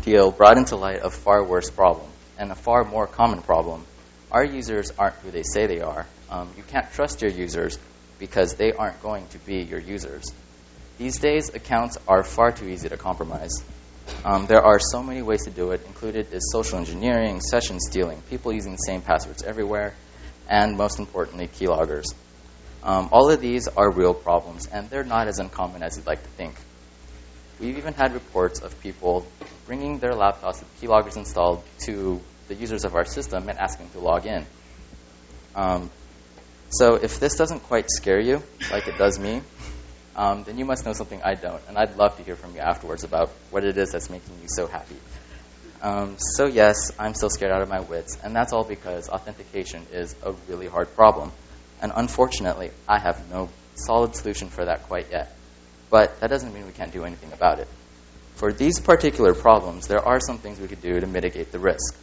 deal 0.00 0.32
brought 0.32 0.58
into 0.58 0.76
light 0.76 1.00
a 1.02 1.10
far 1.10 1.44
worse 1.44 1.70
problem 1.70 2.08
and 2.38 2.50
a 2.50 2.56
far 2.56 2.82
more 2.84 3.06
common 3.06 3.42
problem. 3.42 3.84
Our 4.32 4.44
users 4.44 4.90
aren't 4.98 5.14
who 5.16 5.30
they 5.30 5.44
say 5.44 5.66
they 5.66 5.80
are. 5.80 6.06
Um, 6.30 6.48
you 6.56 6.64
can't 6.64 6.90
trust 6.92 7.22
your 7.22 7.30
users 7.30 7.78
because 8.22 8.54
they 8.54 8.72
aren't 8.72 9.02
going 9.02 9.26
to 9.26 9.38
be 9.38 9.64
your 9.64 9.80
users. 9.80 10.24
These 10.96 11.18
days, 11.18 11.52
accounts 11.52 11.98
are 12.06 12.22
far 12.22 12.52
too 12.52 12.68
easy 12.68 12.88
to 12.88 12.96
compromise. 12.96 13.64
Um, 14.24 14.46
there 14.46 14.62
are 14.62 14.78
so 14.78 15.02
many 15.02 15.22
ways 15.22 15.42
to 15.46 15.50
do 15.50 15.72
it. 15.72 15.84
Included 15.88 16.32
is 16.32 16.52
social 16.52 16.78
engineering, 16.78 17.40
session 17.40 17.80
stealing, 17.80 18.22
people 18.30 18.52
using 18.52 18.70
the 18.70 18.84
same 18.86 19.02
passwords 19.02 19.42
everywhere, 19.42 19.94
and 20.48 20.76
most 20.76 21.00
importantly, 21.00 21.48
keyloggers. 21.48 22.14
Um, 22.84 23.08
all 23.10 23.28
of 23.28 23.40
these 23.40 23.66
are 23.66 23.90
real 23.90 24.14
problems, 24.14 24.68
and 24.68 24.88
they're 24.88 25.02
not 25.02 25.26
as 25.26 25.40
uncommon 25.40 25.82
as 25.82 25.96
you'd 25.96 26.06
like 26.06 26.22
to 26.22 26.30
think. 26.30 26.54
We've 27.58 27.76
even 27.76 27.94
had 27.94 28.14
reports 28.14 28.60
of 28.60 28.80
people 28.80 29.26
bringing 29.66 29.98
their 29.98 30.12
laptops 30.12 30.60
with 30.60 30.80
keyloggers 30.80 31.16
installed 31.16 31.64
to 31.86 32.20
the 32.46 32.54
users 32.54 32.84
of 32.84 32.94
our 32.94 33.04
system 33.04 33.48
and 33.48 33.58
asking 33.58 33.90
to 33.90 33.98
log 33.98 34.26
in. 34.26 34.46
Um, 35.56 35.90
so 36.72 36.94
if 36.94 37.20
this 37.20 37.36
doesn't 37.36 37.60
quite 37.60 37.90
scare 37.90 38.20
you, 38.20 38.42
like 38.70 38.88
it 38.88 38.98
does 38.98 39.18
me, 39.18 39.42
um, 40.16 40.44
then 40.44 40.58
you 40.58 40.64
must 40.64 40.84
know 40.84 40.92
something 40.92 41.22
I 41.22 41.34
don't. 41.34 41.62
And 41.68 41.78
I'd 41.78 41.96
love 41.96 42.16
to 42.16 42.22
hear 42.22 42.36
from 42.36 42.54
you 42.54 42.60
afterwards 42.60 43.04
about 43.04 43.30
what 43.50 43.64
it 43.64 43.76
is 43.76 43.92
that's 43.92 44.10
making 44.10 44.34
you 44.42 44.48
so 44.48 44.66
happy. 44.66 44.96
Um, 45.82 46.16
so, 46.18 46.46
yes, 46.46 46.92
I'm 46.98 47.14
still 47.14 47.30
scared 47.30 47.52
out 47.52 47.62
of 47.62 47.68
my 47.68 47.80
wits. 47.80 48.16
And 48.22 48.34
that's 48.34 48.52
all 48.52 48.64
because 48.64 49.08
authentication 49.08 49.86
is 49.92 50.14
a 50.22 50.32
really 50.48 50.66
hard 50.66 50.94
problem. 50.94 51.32
And 51.80 51.92
unfortunately, 51.94 52.70
I 52.88 52.98
have 52.98 53.30
no 53.30 53.48
solid 53.74 54.14
solution 54.14 54.48
for 54.48 54.64
that 54.64 54.84
quite 54.84 55.10
yet. 55.10 55.34
But 55.90 56.20
that 56.20 56.30
doesn't 56.30 56.54
mean 56.54 56.66
we 56.66 56.72
can't 56.72 56.92
do 56.92 57.04
anything 57.04 57.32
about 57.32 57.58
it. 57.58 57.68
For 58.36 58.52
these 58.52 58.80
particular 58.80 59.34
problems, 59.34 59.88
there 59.88 60.00
are 60.00 60.20
some 60.20 60.38
things 60.38 60.58
we 60.58 60.68
could 60.68 60.80
do 60.80 61.00
to 61.00 61.06
mitigate 61.06 61.52
the 61.52 61.58
risk. 61.58 61.96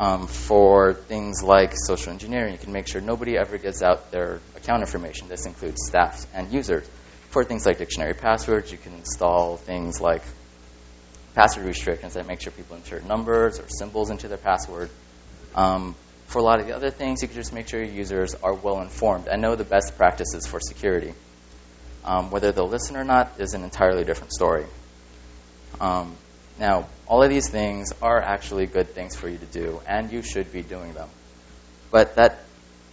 Um, 0.00 0.28
for 0.28 0.94
things 0.94 1.42
like 1.42 1.74
social 1.76 2.10
engineering, 2.10 2.52
you 2.52 2.58
can 2.58 2.72
make 2.72 2.88
sure 2.88 3.02
nobody 3.02 3.36
ever 3.36 3.58
gives 3.58 3.82
out 3.82 4.10
their 4.10 4.40
account 4.56 4.80
information. 4.80 5.28
This 5.28 5.44
includes 5.44 5.86
staff 5.86 6.26
and 6.34 6.50
users 6.50 6.88
for 7.30 7.44
things 7.44 7.64
like 7.64 7.78
dictionary 7.78 8.14
passwords, 8.14 8.70
you 8.72 8.78
can 8.78 8.92
install 8.92 9.56
things 9.56 10.00
like 10.00 10.22
password 11.34 11.66
restrictions 11.66 12.14
that 12.14 12.26
make 12.26 12.40
sure 12.42 12.52
people 12.52 12.76
insert 12.76 13.06
numbers 13.06 13.60
or 13.60 13.68
symbols 13.68 14.10
into 14.10 14.26
their 14.26 14.36
password. 14.36 14.90
Um, 15.54 15.94
for 16.26 16.40
a 16.40 16.42
lot 16.42 16.60
of 16.60 16.66
the 16.66 16.74
other 16.74 16.90
things, 16.90 17.22
you 17.22 17.28
can 17.28 17.36
just 17.36 17.52
make 17.52 17.68
sure 17.68 17.82
your 17.82 17.92
users 17.92 18.34
are 18.34 18.54
well 18.54 18.80
informed 18.82 19.28
and 19.28 19.40
know 19.40 19.54
the 19.54 19.64
best 19.64 19.96
practices 19.96 20.46
for 20.46 20.58
security. 20.60 21.14
Um, 22.04 22.30
whether 22.30 22.50
they'll 22.50 22.68
listen 22.68 22.96
or 22.96 23.04
not 23.04 23.32
is 23.38 23.54
an 23.54 23.62
entirely 23.62 24.04
different 24.04 24.32
story. 24.32 24.66
Um, 25.80 26.16
now, 26.60 26.86
all 27.06 27.22
of 27.22 27.30
these 27.30 27.48
things 27.48 27.92
are 28.02 28.20
actually 28.20 28.66
good 28.66 28.90
things 28.90 29.16
for 29.16 29.28
you 29.28 29.38
to 29.38 29.46
do, 29.46 29.80
and 29.86 30.12
you 30.12 30.20
should 30.20 30.52
be 30.52 30.62
doing 30.62 30.92
them. 30.92 31.08
But 31.90 32.16
that, 32.16 32.38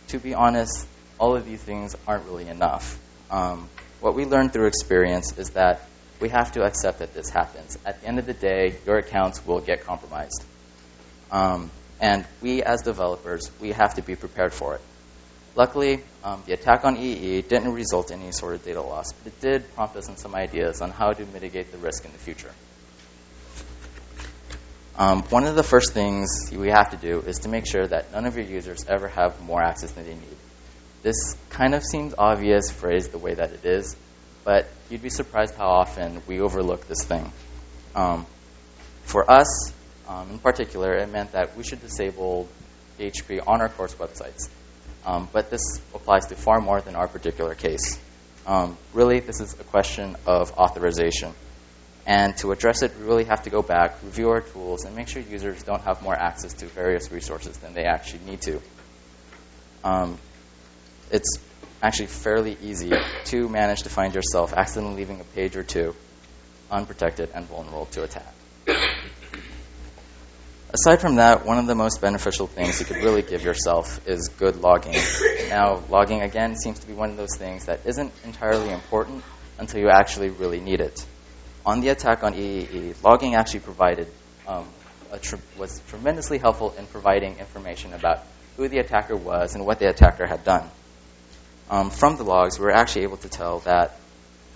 to 0.07 0.19
be 0.19 0.33
honest, 0.33 0.87
all 1.19 1.35
of 1.35 1.45
these 1.45 1.61
things 1.61 1.93
aren't 2.07 2.25
really 2.25 2.47
enough. 2.47 2.97
Um, 3.29 3.67
what 3.99 4.15
we 4.15 4.23
learned 4.23 4.53
through 4.53 4.67
experience 4.67 5.37
is 5.37 5.49
that 5.51 5.81
we 6.21 6.29
have 6.29 6.53
to 6.53 6.63
accept 6.63 6.99
that 6.99 7.13
this 7.13 7.29
happens. 7.29 7.77
At 7.85 8.01
the 8.01 8.07
end 8.07 8.19
of 8.19 8.25
the 8.25 8.33
day, 8.33 8.77
your 8.85 8.99
accounts 8.99 9.45
will 9.45 9.59
get 9.59 9.83
compromised. 9.83 10.45
Um, 11.29 11.69
and 11.99 12.25
we, 12.41 12.63
as 12.63 12.83
developers, 12.83 13.51
we 13.59 13.73
have 13.73 13.95
to 13.95 14.01
be 14.01 14.15
prepared 14.15 14.53
for 14.53 14.75
it. 14.75 14.81
Luckily, 15.55 16.03
um, 16.23 16.41
the 16.45 16.53
attack 16.53 16.85
on 16.85 16.95
EE 16.95 17.41
didn't 17.41 17.73
result 17.73 18.11
in 18.11 18.21
any 18.21 18.31
sort 18.31 18.55
of 18.55 18.63
data 18.63 18.81
loss, 18.81 19.11
but 19.11 19.33
it 19.33 19.41
did 19.41 19.75
prompt 19.75 19.97
us 19.97 20.07
in 20.07 20.15
some 20.15 20.35
ideas 20.35 20.81
on 20.81 20.91
how 20.91 21.11
to 21.11 21.25
mitigate 21.25 21.73
the 21.73 21.77
risk 21.79 22.05
in 22.05 22.13
the 22.13 22.17
future. 22.17 22.51
Um, 24.99 25.21
one 25.29 25.45
of 25.45 25.55
the 25.55 25.63
first 25.63 25.93
things 25.93 26.49
we 26.51 26.69
have 26.69 26.89
to 26.89 26.97
do 26.97 27.19
is 27.19 27.39
to 27.39 27.49
make 27.49 27.67
sure 27.67 27.85
that 27.85 28.11
none 28.11 28.25
of 28.25 28.35
your 28.35 28.45
users 28.45 28.83
ever 28.87 29.07
have 29.07 29.39
more 29.41 29.61
access 29.61 29.91
than 29.91 30.05
they 30.05 30.15
need. 30.15 30.37
This 31.03 31.37
kind 31.49 31.75
of 31.75 31.83
seems 31.83 32.15
obvious 32.17 32.71
phrased 32.71 33.11
the 33.11 33.19
way 33.19 33.35
that 33.35 33.51
it 33.51 33.63
is, 33.63 33.95
but 34.43 34.67
you'd 34.89 35.03
be 35.03 35.11
surprised 35.11 35.53
how 35.53 35.67
often 35.67 36.23
we 36.25 36.39
overlook 36.39 36.87
this 36.87 37.03
thing. 37.03 37.31
Um, 37.95 38.25
for 39.03 39.29
us, 39.29 39.71
um, 40.07 40.31
in 40.31 40.39
particular, 40.39 40.95
it 40.95 41.09
meant 41.09 41.33
that 41.33 41.55
we 41.55 41.63
should 41.63 41.81
disable 41.81 42.47
PHP 42.97 43.39
on 43.45 43.61
our 43.61 43.69
course 43.69 43.93
websites. 43.95 44.49
Um, 45.05 45.29
but 45.31 45.51
this 45.51 45.79
applies 45.93 46.25
to 46.27 46.35
far 46.35 46.59
more 46.59 46.81
than 46.81 46.95
our 46.95 47.07
particular 47.07 47.53
case. 47.53 47.99
Um, 48.47 48.77
really, 48.93 49.19
this 49.19 49.41
is 49.41 49.53
a 49.59 49.63
question 49.63 50.15
of 50.25 50.51
authorization. 50.53 51.33
And 52.07 52.37
to 52.37 52.53
address 52.53 52.83
it, 52.83 52.97
we 52.97 53.05
really 53.05 53.25
have 53.25 53.43
to 53.43 53.49
go 53.49 53.61
back, 53.61 54.01
review 54.01 54.29
our 54.29 54.39
tools, 54.39 54.85
and 54.85 54.95
make 54.95 55.09
sure 55.09 55.21
users 55.21 55.61
don't 55.63 55.81
have 55.81 56.01
more 56.01 56.15
access 56.15 56.53
to 56.53 56.65
various 56.65 57.11
resources 57.11 57.57
than 57.57 57.73
they 57.73 57.83
actually 57.83 58.23
need 58.25 58.41
to. 58.43 58.61
Um, 59.83 60.17
it's 61.11 61.37
actually 61.83 62.07
fairly 62.07 62.57
easy 62.61 62.93
to 63.25 63.49
manage 63.49 63.83
to 63.83 63.89
find 63.89 64.15
yourself 64.15 64.53
accidentally 64.53 64.95
leaving 64.95 65.19
a 65.19 65.25
page 65.25 65.57
or 65.57 65.63
two 65.63 65.93
unprotected 66.71 67.29
and 67.35 67.45
vulnerable 67.45 67.87
to 67.87 68.03
attack. 68.03 68.33
Aside 70.69 71.01
from 71.01 71.15
that, 71.15 71.45
one 71.45 71.57
of 71.57 71.67
the 71.67 71.75
most 71.75 71.99
beneficial 71.99 72.47
things 72.47 72.79
you 72.79 72.85
could 72.85 72.97
really 72.97 73.21
give 73.21 73.43
yourself 73.43 74.07
is 74.07 74.29
good 74.29 74.57
logging. 74.57 74.95
Now, 75.49 75.83
logging 75.89 76.21
again 76.21 76.55
seems 76.55 76.79
to 76.79 76.87
be 76.87 76.93
one 76.93 77.09
of 77.09 77.17
those 77.17 77.35
things 77.37 77.65
that 77.65 77.81
isn't 77.85 78.13
entirely 78.23 78.69
important 78.71 79.25
until 79.59 79.81
you 79.81 79.89
actually 79.89 80.29
really 80.29 80.61
need 80.61 80.79
it. 80.79 81.05
On 81.67 81.81
the 81.81 81.89
attack 81.89 82.23
on 82.23 82.33
EEE, 82.33 82.95
logging 83.03 83.35
actually 83.35 83.59
provided 83.59 84.07
um, 84.47 84.67
tr- 85.21 85.35
was 85.59 85.79
tremendously 85.89 86.39
helpful 86.39 86.73
in 86.79 86.87
providing 86.87 87.37
information 87.37 87.93
about 87.93 88.23
who 88.55 88.67
the 88.67 88.79
attacker 88.79 89.15
was 89.15 89.53
and 89.53 89.63
what 89.63 89.77
the 89.77 89.87
attacker 89.87 90.25
had 90.25 90.43
done 90.43 90.67
um, 91.69 91.89
from 91.89 92.17
the 92.17 92.23
logs, 92.23 92.59
we 92.59 92.65
were 92.65 92.71
actually 92.71 93.03
able 93.03 93.17
to 93.17 93.29
tell 93.29 93.59
that 93.59 93.99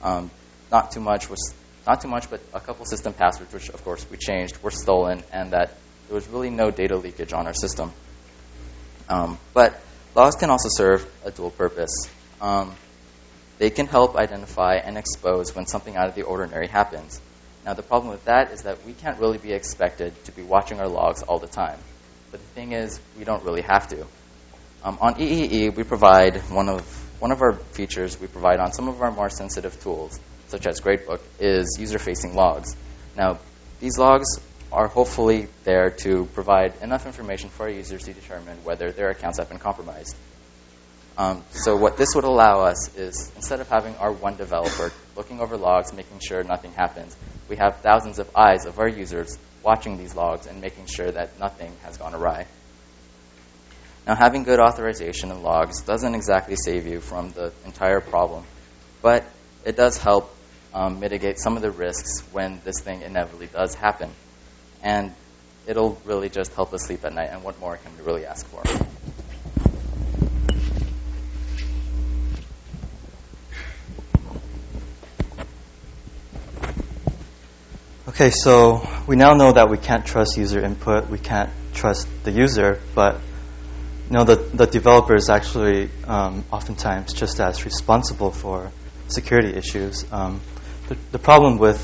um, 0.02 0.32
not 0.72 0.92
too 0.92 1.02
much 1.02 1.30
was 1.30 1.54
not 1.86 2.02
too 2.02 2.08
much, 2.08 2.30
but 2.30 2.42
a 2.54 2.60
couple 2.60 2.86
system 2.86 3.14
passwords, 3.14 3.52
which 3.54 3.70
of 3.70 3.84
course 3.84 4.06
we 4.10 4.18
changed, 4.18 4.62
were 4.62 4.72
stolen, 4.72 5.24
and 5.34 5.52
that 5.52 5.76
there 6.08 6.16
was 6.16 6.28
really 6.28 6.52
no 6.52 6.70
data 6.70 6.96
leakage 6.96 7.34
on 7.34 7.48
our 7.48 7.54
system. 7.54 7.92
Um, 9.10 9.40
but 9.54 9.82
logs 10.16 10.36
can 10.36 10.52
also 10.52 10.70
serve 10.70 11.10
a 11.26 11.32
dual 11.32 11.50
purpose. 11.50 12.08
They 13.62 13.70
can 13.70 13.86
help 13.86 14.16
identify 14.16 14.78
and 14.78 14.98
expose 14.98 15.54
when 15.54 15.68
something 15.68 15.96
out 15.96 16.10
of 16.10 16.16
the 16.16 16.24
ordinary 16.24 16.66
happens. 16.66 17.22
Now, 17.64 17.76
the 17.76 17.84
problem 17.84 18.10
with 18.10 18.26
that 18.26 18.52
is 18.52 18.64
that 18.64 18.84
we 18.88 18.94
can't 18.94 19.20
really 19.20 19.38
be 19.38 19.54
expected 19.54 20.16
to 20.26 20.32
be 20.32 20.42
watching 20.42 20.80
our 20.80 20.88
logs 20.88 21.22
all 21.22 21.38
the 21.38 21.46
time. 21.46 21.78
But 22.32 22.40
the 22.40 22.48
thing 22.56 22.72
is, 22.72 23.00
we 23.20 23.24
don't 23.24 23.44
really 23.44 23.62
have 23.62 23.88
to. 23.90 24.08
Um, 24.84 24.98
on 25.00 25.14
EEE, 25.14 25.76
we 25.76 25.84
provide 25.84 26.38
one 26.50 26.70
of 26.70 26.82
one 27.20 27.32
of 27.32 27.44
our 27.44 27.54
features 27.54 28.20
we 28.20 28.26
provide 28.26 28.60
on 28.60 28.74
some 28.74 28.88
of 28.88 29.00
our 29.00 29.12
more 29.12 29.30
sensitive 29.30 29.80
tools, 29.84 30.20
such 30.48 30.66
as 30.66 30.82
Gradebook, 30.82 31.20
is 31.40 31.78
user-facing 31.80 32.34
logs. 32.34 32.76
Now, 33.16 33.38
these 33.80 34.00
logs 34.00 34.40
are 34.72 34.88
hopefully 34.88 35.50
there 35.66 35.92
to 36.00 36.26
provide 36.34 36.82
enough 36.82 37.06
information 37.06 37.50
for 37.50 37.66
our 37.66 37.70
users 37.70 38.06
to 38.06 38.14
determine 38.14 38.58
whether 38.64 38.92
their 38.92 39.12
accounts 39.12 39.38
have 39.38 39.50
been 39.50 39.60
compromised. 39.60 40.16
Um, 41.22 41.44
so 41.52 41.76
what 41.76 41.98
this 41.98 42.16
would 42.16 42.24
allow 42.24 42.62
us 42.62 42.96
is 42.96 43.32
instead 43.36 43.60
of 43.60 43.70
having 43.70 43.96
our 43.98 44.12
one 44.12 44.38
developer 44.38 44.92
looking 45.16 45.40
over 45.40 45.56
logs, 45.56 45.94
making 45.94 46.18
sure 46.18 46.42
nothing 46.44 46.72
happens, 46.74 47.16
we 47.48 47.58
have 47.58 47.78
thousands 47.82 48.18
of 48.18 48.36
eyes 48.36 48.66
of 48.66 48.80
our 48.80 48.88
users 48.88 49.38
watching 49.62 49.98
these 49.98 50.16
logs 50.16 50.48
and 50.48 50.62
making 50.62 50.88
sure 50.88 51.12
that 51.12 51.40
nothing 51.40 51.72
has 51.84 51.98
gone 51.98 52.16
awry. 52.16 52.48
Now, 54.08 54.16
having 54.16 54.42
good 54.42 54.60
authorization 54.60 55.30
and 55.30 55.44
logs 55.44 55.82
doesn't 55.82 56.16
exactly 56.16 56.56
save 56.56 56.88
you 56.88 57.02
from 57.02 57.30
the 57.34 57.54
entire 57.66 58.02
problem, 58.02 58.44
but 59.04 59.24
it 59.64 59.76
does 59.78 60.00
help 60.00 60.36
um, 60.74 61.00
mitigate 61.00 61.38
some 61.38 61.56
of 61.56 61.62
the 61.62 61.70
risks 61.70 62.22
when 62.32 62.62
this 62.66 62.80
thing 62.80 63.04
inevitably 63.04 63.46
does 63.46 63.76
happen. 63.76 64.10
And 64.82 65.14
it'll 65.68 66.02
really 66.04 66.30
just 66.30 66.52
help 66.56 66.74
us 66.74 66.82
sleep 66.88 67.06
at 67.06 67.14
night, 67.14 67.30
and 67.30 67.44
what 67.44 67.60
more 67.60 67.78
can 67.78 67.96
we 67.96 68.04
really 68.04 68.26
ask 68.26 68.44
for? 68.48 68.64
Okay, 78.12 78.30
so 78.30 78.86
we 79.08 79.16
now 79.16 79.36
know 79.36 79.54
that 79.54 79.70
we 79.70 79.78
can't 79.78 80.06
trust 80.06 80.36
user 80.36 80.60
input, 80.60 81.10
we 81.10 81.18
can't 81.18 81.50
trust 81.74 82.10
the 82.26 82.32
user, 82.32 82.82
but 82.94 83.16
you 83.16 84.12
know, 84.18 84.26
the, 84.26 84.36
the 84.36 84.68
developer 84.68 85.16
is 85.16 85.30
actually 85.30 85.90
um, 86.04 86.44
oftentimes 86.52 87.14
just 87.14 87.40
as 87.40 87.64
responsible 87.64 88.32
for 88.32 88.70
security 89.08 89.56
issues. 89.56 90.06
Um, 90.12 90.42
the, 90.90 90.98
the, 91.14 91.20
problem 91.20 91.58
with 91.58 91.80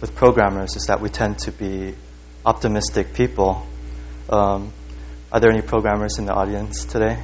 with 0.00 0.16
programmers 0.16 0.74
is 0.74 0.86
that 0.86 1.00
we 1.00 1.08
tend 1.08 1.38
to 1.46 1.52
be 1.52 1.94
optimistic 2.44 3.14
people. 3.14 3.64
Um, 4.28 4.72
are 5.30 5.38
there 5.38 5.52
any 5.52 5.62
programmers 5.62 6.18
in 6.18 6.24
the 6.24 6.32
audience 6.34 6.84
today? 6.84 7.22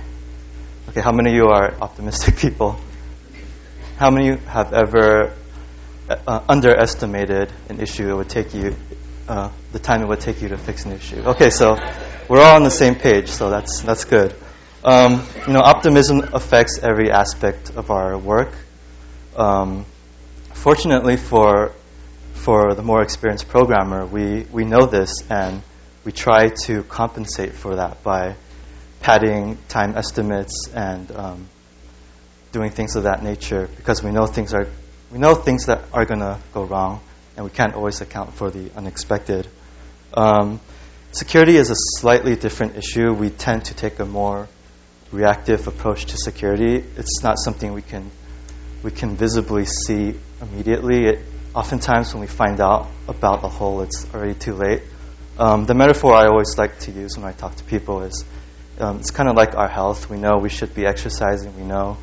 Okay, 0.91 1.01
how 1.01 1.11
many 1.11 1.31
of 1.31 1.35
you 1.35 1.49
are 1.49 1.75
optimistic 1.81 2.37
people? 2.47 2.79
How 3.97 4.11
many 4.13 4.29
of 4.29 4.41
you 4.41 4.47
have 4.47 4.73
ever 4.73 5.35
uh, 6.09 6.40
underestimated 6.49 7.53
an 7.69 7.81
issue 7.81 8.11
it 8.11 8.14
would 8.14 8.29
take 8.29 8.55
you, 8.55 8.77
uh, 9.29 9.51
the 9.73 9.79
time 9.79 10.03
it 10.03 10.09
would 10.09 10.21
take 10.21 10.42
you 10.42 10.49
to 10.49 10.59
fix 10.59 10.85
an 10.85 10.92
issue? 10.92 11.21
Okay, 11.21 11.51
so 11.51 11.77
we're 12.29 12.40
all 12.40 12.57
on 12.57 12.62
the 12.62 12.71
same 12.71 12.95
page, 12.95 13.29
so 13.29 13.51
that's 13.51 13.81
that's 13.81 14.05
good. 14.05 14.35
Um, 14.85 15.27
you 15.47 15.53
know, 15.53 15.61
optimism 15.61 16.21
affects 16.33 16.79
every 16.79 17.11
aspect 17.11 17.71
of 17.71 17.90
our 17.90 18.16
work. 18.16 18.53
Um, 19.37 19.85
fortunately 20.53 21.16
for 21.16 21.73
for 22.47 22.75
the 22.75 22.83
more 22.83 23.03
experienced 23.03 23.49
programmer, 23.49 24.07
we, 24.07 24.47
we 24.53 24.64
know 24.64 24.87
this 24.87 25.29
and 25.29 25.62
we 26.05 26.12
try 26.12 26.51
to 26.64 26.85
compensate 26.85 27.53
for 27.55 27.77
that 27.77 28.05
by 28.05 28.37
padding 29.01 29.59
time 29.69 29.97
estimates 29.97 30.69
and 30.73 31.11
um, 31.11 31.49
doing 32.53 32.71
things 32.71 32.95
of 32.95 33.03
that 33.03 33.23
nature 33.23 33.69
because 33.77 34.03
we 34.03 34.12
know 34.12 34.27
things 34.27 34.55
are 34.55 34.69
we 35.11 35.19
know 35.19 35.35
things 35.35 35.66
that 35.66 35.85
are 35.92 36.05
going 36.05 36.21
to 36.21 36.38
go 36.53 36.64
wrong 36.64 37.01
and 37.37 37.45
we 37.45 37.51
can't 37.51 37.75
always 37.75 38.01
account 38.01 38.35
for 38.35 38.51
the 38.51 38.71
unexpected. 38.77 39.47
Um, 40.14 40.61
security 41.12 41.57
is 41.57 41.71
a 41.71 41.77
slightly 41.77 42.35
different 42.35 42.77
issue. 42.77 43.12
We 43.12 43.31
tend 43.31 43.66
to 43.66 43.75
take 43.75 43.99
a 43.99 44.07
more 44.07 44.49
reactive 45.12 45.69
approach 45.69 46.07
to 46.07 46.16
security. 46.16 46.77
It's 46.97 47.23
not 47.23 47.38
something 47.38 47.73
we 47.73 47.83
can 47.83 48.11
we 48.83 48.90
can 48.90 49.16
visibly 49.16 49.64
see 49.64 50.14
immediately. 50.40 51.07
It, 51.07 51.19
oftentimes, 51.55 52.12
when 52.14 52.21
we 52.21 52.27
find 52.27 52.61
out 52.61 52.88
about 53.09 53.42
a 53.42 53.49
hole, 53.49 53.81
it's 53.81 54.07
already 54.14 54.35
too 54.35 54.55
late. 54.55 54.83
Um, 55.38 55.66
the 55.66 55.75
metaphor 55.75 56.14
I 56.14 56.27
always 56.27 56.57
like 56.57 56.79
to 56.81 56.92
use 56.92 57.16
when 57.16 57.27
I 57.27 57.33
talk 57.33 57.57
to 57.57 57.64
people 57.64 58.03
is 58.03 58.25
um, 58.79 58.99
it's 58.99 59.11
kind 59.11 59.29
of 59.29 59.37
like 59.37 59.55
our 59.55 59.69
health. 59.69 60.09
We 60.09 60.19
know 60.19 60.38
we 60.38 60.51
should 60.51 60.75
be 60.75 60.87
exercising. 60.87 61.57
We 61.57 61.62
know 61.62 61.97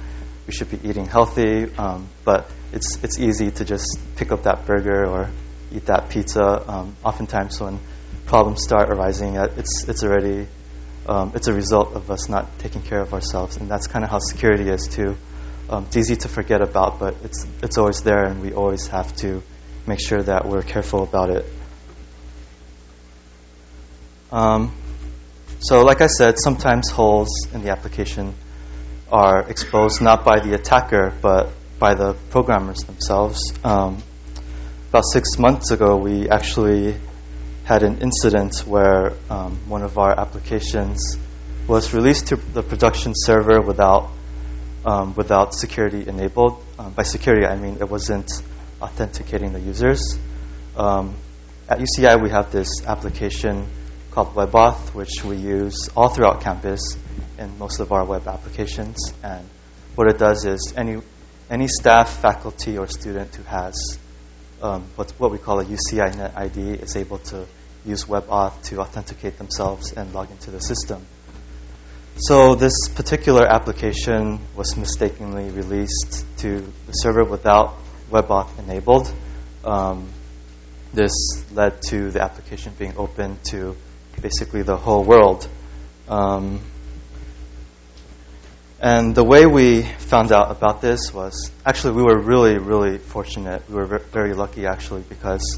we 0.48 0.54
should 0.54 0.70
be 0.70 0.90
eating 0.90 1.06
healthy, 1.06 1.74
um, 1.78 2.08
but 2.26 2.50
it's 2.72 3.02
it's 3.04 3.20
easy 3.20 3.52
to 3.52 3.66
just 3.66 3.98
pick 4.16 4.32
up 4.32 4.44
that 4.44 4.66
burger 4.66 5.06
or 5.06 5.30
eat 5.72 5.86
that 5.86 6.10
pizza. 6.10 6.64
Um, 6.70 6.96
oftentimes, 7.04 7.60
when 7.62 7.80
problems 8.26 8.64
start 8.64 8.90
arising, 8.90 9.38
uh, 9.38 9.48
it's 9.58 9.88
it's 9.88 10.04
already 10.04 10.48
um, 11.08 11.32
it's 11.36 11.48
a 11.48 11.54
result 11.54 11.94
of 11.94 12.12
us 12.12 12.30
not 12.30 12.60
taking 12.60 12.82
care 12.82 13.00
of 13.00 13.14
ourselves, 13.14 13.58
and 13.58 13.70
that's 13.70 13.88
kind 13.88 14.04
of 14.04 14.12
how 14.12 14.20
security 14.20 14.70
is 14.70 14.88
too. 14.88 15.16
Um, 15.70 15.86
it's 15.86 15.98
easy 15.98 16.16
to 16.18 16.28
forget 16.28 16.62
about, 16.62 17.00
but 17.00 17.16
it's 17.24 17.46
it's 17.62 17.78
always 17.78 18.02
there, 18.02 18.26
and 18.26 18.42
we 18.42 18.54
always 18.54 18.88
have 18.88 19.16
to 19.18 19.42
make 19.88 20.00
sure 20.00 20.22
that 20.22 20.46
we're 20.46 20.62
careful 20.62 21.04
about 21.04 21.30
it. 21.30 21.46
Um, 24.32 24.74
so, 25.60 25.84
like 25.84 26.02
I 26.02 26.08
said, 26.08 26.40
sometimes 26.40 26.90
holes 26.90 27.48
in 27.54 27.62
the 27.62 27.70
application 27.70 28.34
are 29.14 29.48
exposed 29.48 30.02
not 30.02 30.26
by 30.26 30.40
the 30.40 30.56
attacker, 30.56 31.14
but 31.22 31.52
by 31.78 31.94
the 31.94 32.14
programmers 32.32 32.80
themselves. 32.80 33.54
Um, 33.64 34.02
about 34.90 35.04
six 35.06 35.38
months 35.38 35.70
ago, 35.70 35.98
we 35.98 36.30
actually 36.30 36.96
had 37.64 37.84
an 37.84 38.00
incident 38.00 38.58
where 38.66 39.14
um, 39.30 39.56
one 39.70 39.84
of 39.84 40.00
our 40.00 40.20
applications 40.20 41.18
was 41.68 41.94
released 41.94 42.30
to 42.30 42.38
the 42.38 42.64
production 42.64 43.14
server 43.16 43.62
without 43.62 44.10
um, 44.84 45.14
without 45.16 45.54
security 45.54 46.06
enabled. 46.08 46.62
Um, 46.78 46.92
by 46.92 47.04
security, 47.04 47.46
I 47.46 47.56
mean 47.56 47.78
it 47.80 47.90
wasn't 47.90 48.30
authenticating 48.82 49.54
the 49.54 49.62
users. 49.62 50.18
Um, 50.76 51.16
at 51.70 51.80
UCI, 51.80 52.22
we 52.22 52.32
have 52.32 52.52
this 52.52 52.84
application 52.86 53.68
called 54.12 54.34
WebAuth, 54.34 54.94
which 54.94 55.24
we 55.24 55.38
use 55.38 55.88
all 55.96 56.10
throughout 56.10 56.42
campus 56.42 56.98
in 57.38 57.58
most 57.58 57.80
of 57.80 57.92
our 57.92 58.06
web 58.06 58.28
applications. 58.28 59.14
And 59.24 59.48
what 59.96 60.08
it 60.08 60.18
does 60.18 60.46
is 60.46 60.74
any 60.76 61.02
any 61.50 61.68
staff, 61.68 62.22
faculty, 62.22 62.78
or 62.78 62.88
student 62.88 63.36
who 63.36 63.44
has 63.44 64.00
um, 64.64 64.86
what, 64.96 65.12
what 65.20 65.32
we 65.32 65.38
call 65.38 65.60
a 65.60 65.66
UCI 65.66 66.16
Net 66.16 66.34
ID 66.36 66.72
is 66.82 66.96
able 66.96 67.20
to 67.20 67.46
use 67.86 68.06
WebAuth 68.06 68.64
to 68.64 68.80
authenticate 68.80 69.38
themselves 69.38 69.92
and 69.92 70.14
log 70.14 70.32
into 70.32 70.52
the 70.52 70.62
system. 70.62 71.06
So 72.16 72.56
this 72.56 72.88
particular 72.88 73.46
application 73.46 74.40
was 74.56 74.78
mistakenly 74.78 75.50
released 75.50 76.26
to 76.38 76.60
the 76.86 76.94
server 76.94 77.26
without 77.26 77.76
WebAuth 78.10 78.58
enabled. 78.60 79.14
Um, 79.66 80.08
this 80.94 81.12
led 81.52 81.82
to 81.90 82.12
the 82.12 82.22
application 82.22 82.74
being 82.78 82.94
open 82.98 83.40
to 83.50 83.76
basically 84.22 84.62
the 84.62 84.78
whole 84.78 85.04
world. 85.04 85.48
Um, 86.08 86.62
and 88.84 89.16
the 89.16 89.24
way 89.24 89.46
we 89.46 89.84
found 89.84 90.34
out 90.34 90.52
about 90.52 90.82
this 90.82 91.14
was 91.14 91.50
actually 91.66 91.94
we 91.94 92.04
were 92.04 92.20
really, 92.20 92.58
really 92.58 92.98
fortunate. 92.98 93.64
We 93.70 93.76
were 93.76 93.86
very 93.86 94.34
lucky 94.34 94.66
actually 94.66 95.04
because 95.04 95.58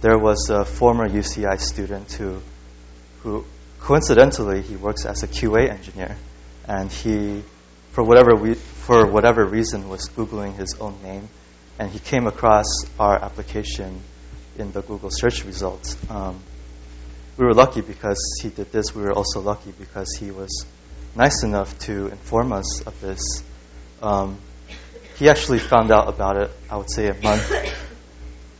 there 0.00 0.16
was 0.16 0.48
a 0.48 0.64
former 0.64 1.08
UCI 1.08 1.58
student 1.58 2.12
who, 2.12 2.40
who 3.24 3.44
coincidentally 3.80 4.62
he 4.62 4.76
works 4.76 5.04
as 5.04 5.24
a 5.24 5.26
QA 5.26 5.70
engineer, 5.70 6.16
and 6.68 6.92
he, 6.92 7.42
for 7.90 8.04
whatever 8.04 8.36
we, 8.36 8.54
for 8.54 9.10
whatever 9.10 9.44
reason, 9.44 9.88
was 9.88 10.08
googling 10.10 10.54
his 10.54 10.76
own 10.78 11.02
name, 11.02 11.28
and 11.80 11.90
he 11.90 11.98
came 11.98 12.28
across 12.28 12.84
our 12.96 13.16
application 13.16 14.00
in 14.56 14.70
the 14.70 14.82
Google 14.82 15.10
search 15.10 15.44
results. 15.44 15.96
Um, 16.08 16.38
we 17.36 17.44
were 17.44 17.54
lucky 17.54 17.80
because 17.80 18.38
he 18.40 18.50
did 18.50 18.70
this. 18.70 18.94
We 18.94 19.02
were 19.02 19.14
also 19.14 19.40
lucky 19.40 19.72
because 19.72 20.14
he 20.14 20.30
was 20.30 20.64
nice 21.14 21.42
enough 21.42 21.78
to 21.80 22.08
inform 22.08 22.52
us 22.52 22.82
of 22.82 23.00
this. 23.00 23.42
Um, 24.00 24.38
he 25.18 25.28
actually 25.28 25.58
found 25.58 25.90
out 25.90 26.08
about 26.08 26.36
it, 26.36 26.50
I 26.70 26.76
would 26.76 26.90
say, 26.90 27.08
a 27.08 27.14
month 27.14 27.52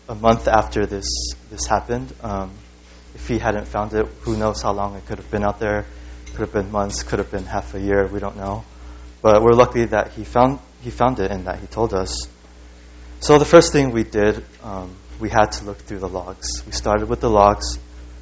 a 0.08 0.14
month 0.14 0.48
after 0.48 0.86
this 0.86 1.34
this 1.50 1.66
happened. 1.66 2.12
Um, 2.22 2.50
if 3.14 3.28
he 3.28 3.38
hadn't 3.38 3.66
found 3.66 3.94
it, 3.94 4.06
who 4.20 4.36
knows 4.36 4.62
how 4.62 4.72
long 4.72 4.96
it 4.96 5.06
could 5.06 5.18
have 5.18 5.30
been 5.30 5.44
out 5.44 5.58
there? 5.58 5.86
Could 6.32 6.40
have 6.40 6.52
been 6.52 6.70
months, 6.70 7.02
could 7.02 7.18
have 7.18 7.30
been 7.30 7.44
half 7.44 7.74
a 7.74 7.80
year. 7.80 8.06
We 8.06 8.20
don't 8.20 8.36
know. 8.36 8.64
But 9.20 9.42
we're 9.42 9.52
lucky 9.52 9.84
that 9.86 10.12
he 10.12 10.24
found 10.24 10.58
he 10.82 10.90
found 10.90 11.20
it 11.20 11.30
and 11.30 11.46
that 11.46 11.58
he 11.60 11.66
told 11.66 11.94
us. 11.94 12.26
So 13.20 13.38
the 13.38 13.44
first 13.44 13.72
thing 13.72 13.92
we 13.92 14.02
did, 14.02 14.44
um, 14.62 14.96
we 15.20 15.28
had 15.28 15.52
to 15.52 15.64
look 15.64 15.78
through 15.78 16.00
the 16.00 16.08
logs. 16.08 16.64
We 16.66 16.72
started 16.72 17.08
with 17.08 17.20
the 17.20 17.30
logs, 17.30 17.78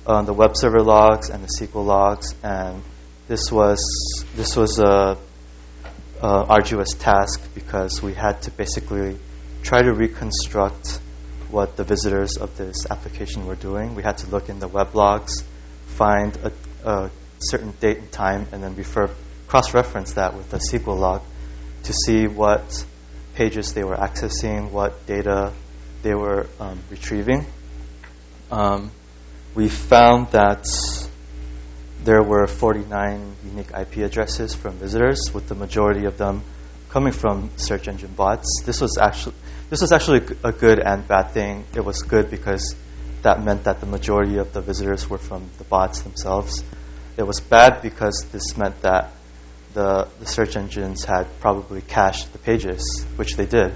uh, 0.06 0.22
the 0.22 0.34
web 0.34 0.56
server 0.56 0.82
logs 0.82 1.30
and 1.30 1.42
the 1.42 1.48
SQL 1.48 1.86
logs, 1.86 2.34
and 2.42 2.82
this 3.30 3.52
was 3.52 4.24
this 4.34 4.56
was 4.56 4.80
a, 4.80 5.16
a 6.20 6.26
arduous 6.26 6.94
task 6.94 7.40
because 7.54 8.02
we 8.02 8.12
had 8.12 8.42
to 8.42 8.50
basically 8.50 9.16
try 9.62 9.80
to 9.80 9.92
reconstruct 9.92 11.00
what 11.48 11.76
the 11.76 11.84
visitors 11.84 12.38
of 12.38 12.56
this 12.56 12.90
application 12.90 13.46
were 13.46 13.54
doing. 13.54 13.94
We 13.94 14.02
had 14.02 14.18
to 14.18 14.26
look 14.30 14.48
in 14.48 14.58
the 14.58 14.66
web 14.66 14.96
logs, 14.96 15.44
find 15.86 16.36
a, 16.38 16.52
a 16.84 17.10
certain 17.38 17.72
date 17.78 17.98
and 17.98 18.10
time, 18.10 18.48
and 18.50 18.64
then 18.64 18.74
refer 18.74 19.08
cross-reference 19.46 20.14
that 20.14 20.34
with 20.34 20.50
the 20.50 20.58
SQL 20.58 20.98
log 20.98 21.22
to 21.84 21.92
see 21.92 22.26
what 22.26 22.84
pages 23.36 23.74
they 23.74 23.84
were 23.84 23.96
accessing, 23.96 24.72
what 24.72 25.06
data 25.06 25.52
they 26.02 26.14
were 26.14 26.48
um, 26.58 26.80
retrieving. 26.90 27.46
Um, 28.50 28.90
we 29.54 29.68
found 29.68 30.32
that 30.32 30.66
there 32.04 32.22
were 32.22 32.46
49 32.46 33.36
unique 33.44 33.70
IP 33.78 33.98
addresses 33.98 34.54
from 34.54 34.74
visitors, 34.74 35.30
with 35.34 35.48
the 35.48 35.54
majority 35.54 36.06
of 36.06 36.16
them 36.16 36.42
coming 36.88 37.12
from 37.12 37.50
search 37.56 37.88
engine 37.88 38.12
bots. 38.12 38.62
This 38.64 38.80
was 38.80 38.98
actually 38.98 39.34
this 39.68 39.80
was 39.80 39.92
actually 39.92 40.22
a 40.42 40.50
good 40.50 40.80
and 40.80 41.06
bad 41.06 41.30
thing. 41.30 41.64
It 41.74 41.84
was 41.84 42.02
good 42.02 42.30
because 42.30 42.74
that 43.22 43.42
meant 43.42 43.64
that 43.64 43.80
the 43.80 43.86
majority 43.86 44.38
of 44.38 44.52
the 44.52 44.60
visitors 44.60 45.08
were 45.08 45.18
from 45.18 45.48
the 45.58 45.64
bots 45.64 46.00
themselves. 46.00 46.64
It 47.16 47.22
was 47.22 47.38
bad 47.38 47.82
because 47.82 48.26
this 48.32 48.56
meant 48.56 48.80
that 48.82 49.12
the, 49.74 50.08
the 50.18 50.26
search 50.26 50.56
engines 50.56 51.04
had 51.04 51.26
probably 51.38 51.82
cached 51.82 52.32
the 52.32 52.38
pages, 52.38 53.04
which 53.14 53.36
they 53.36 53.46
did. 53.46 53.74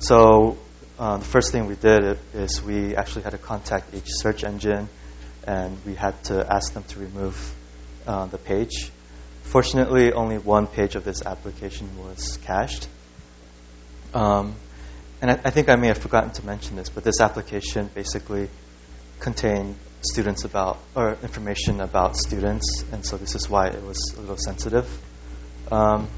So 0.00 0.58
uh, 0.98 1.18
the 1.18 1.24
first 1.24 1.52
thing 1.52 1.66
we 1.66 1.76
did 1.76 2.18
is 2.34 2.60
we 2.60 2.96
actually 2.96 3.22
had 3.22 3.30
to 3.30 3.38
contact 3.38 3.94
each 3.94 4.08
search 4.08 4.42
engine 4.42 4.88
and 5.46 5.76
we 5.84 5.94
had 5.94 6.22
to 6.24 6.46
ask 6.52 6.72
them 6.72 6.84
to 6.84 7.00
remove 7.00 7.54
uh, 8.06 8.26
the 8.26 8.38
page. 8.38 8.90
Fortunately, 9.42 10.12
only 10.12 10.38
one 10.38 10.66
page 10.66 10.94
of 10.94 11.04
this 11.04 11.24
application 11.24 11.88
was 11.98 12.38
cached. 12.38 12.88
Um, 14.14 14.54
and 15.20 15.30
I, 15.30 15.40
I, 15.44 15.50
think 15.50 15.68
I 15.68 15.76
may 15.76 15.88
have 15.88 15.98
forgotten 15.98 16.30
to 16.32 16.46
mention 16.46 16.76
this, 16.76 16.88
but 16.88 17.04
this 17.04 17.20
application 17.20 17.90
basically 17.94 18.48
contained 19.20 19.76
students 20.02 20.44
about, 20.44 20.78
or 20.94 21.16
information 21.22 21.80
about 21.80 22.16
students, 22.16 22.84
and 22.92 23.04
so 23.04 23.16
this 23.16 23.34
is 23.34 23.48
why 23.48 23.68
it 23.68 23.82
was 23.82 24.14
a 24.16 24.20
little 24.20 24.36
sensitive. 24.36 24.86
Um, 25.70 26.08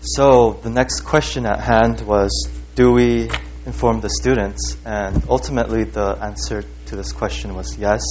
so 0.00 0.52
the 0.62 0.70
next 0.70 1.00
question 1.00 1.46
at 1.46 1.60
hand 1.60 2.00
was, 2.02 2.48
do 2.74 2.92
we 2.92 3.30
inform 3.64 4.00
the 4.00 4.10
students? 4.10 4.76
And 4.84 5.24
ultimately, 5.28 5.84
the 5.84 6.18
answer 6.20 6.62
to 6.86 6.96
this 6.96 7.12
question 7.12 7.54
was 7.54 7.76
yes, 7.78 8.02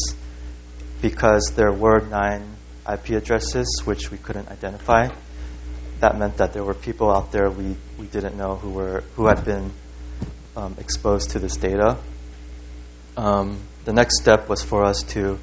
because 1.01 1.53
there 1.55 1.71
were 1.71 1.99
nine 1.99 2.55
IP 2.91 3.09
addresses 3.11 3.81
which 3.85 4.11
we 4.11 4.17
couldn't 4.17 4.49
identify. 4.49 5.09
That 5.99 6.17
meant 6.17 6.37
that 6.37 6.53
there 6.53 6.63
were 6.63 6.73
people 6.73 7.11
out 7.11 7.31
there 7.31 7.49
we, 7.49 7.75
we 7.97 8.05
didn't 8.05 8.37
know 8.37 8.55
who 8.55 8.71
were 8.71 9.03
who 9.15 9.27
had 9.27 9.43
been 9.45 9.71
um, 10.55 10.75
exposed 10.79 11.31
to 11.31 11.39
this 11.39 11.57
data. 11.57 11.97
Um, 13.17 13.59
the 13.85 13.93
next 13.93 14.21
step 14.21 14.49
was 14.49 14.61
for 14.61 14.83
us 14.83 15.03
to 15.13 15.39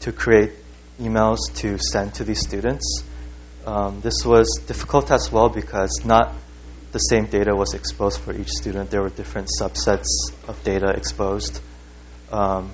to 0.00 0.12
create 0.12 0.52
emails 0.98 1.38
to 1.56 1.78
send 1.78 2.14
to 2.14 2.24
these 2.24 2.40
students. 2.40 3.04
Um, 3.66 4.00
this 4.00 4.24
was 4.24 4.60
difficult 4.66 5.10
as 5.10 5.30
well 5.30 5.48
because 5.48 6.02
not 6.04 6.34
the 6.92 6.98
same 6.98 7.26
data 7.26 7.54
was 7.54 7.74
exposed 7.74 8.20
for 8.20 8.34
each 8.34 8.48
student. 8.48 8.90
There 8.90 9.02
were 9.02 9.10
different 9.10 9.48
subsets 9.60 10.08
of 10.48 10.62
data 10.64 10.88
exposed. 10.88 11.60
Um, 12.30 12.70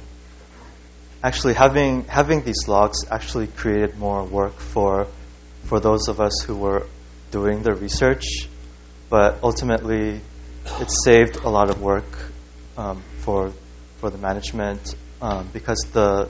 actually, 1.22 1.54
having 1.54 2.04
having 2.04 2.42
these 2.42 2.68
logs 2.68 3.04
actually 3.10 3.46
created 3.46 3.98
more 3.98 4.24
work 4.24 4.58
for 4.58 5.06
for 5.64 5.80
those 5.80 6.08
of 6.08 6.20
us 6.20 6.42
who 6.46 6.56
were 6.56 6.86
doing 7.30 7.62
the 7.62 7.74
research, 7.74 8.48
but 9.10 9.38
ultimately, 9.42 10.20
it 10.80 10.90
saved 10.90 11.36
a 11.36 11.48
lot 11.48 11.70
of 11.70 11.80
work 11.80 12.04
um, 12.76 13.02
for 13.18 13.52
for 13.98 14.10
the 14.10 14.18
management 14.18 14.94
um, 15.22 15.48
because 15.52 15.78
the 15.92 16.28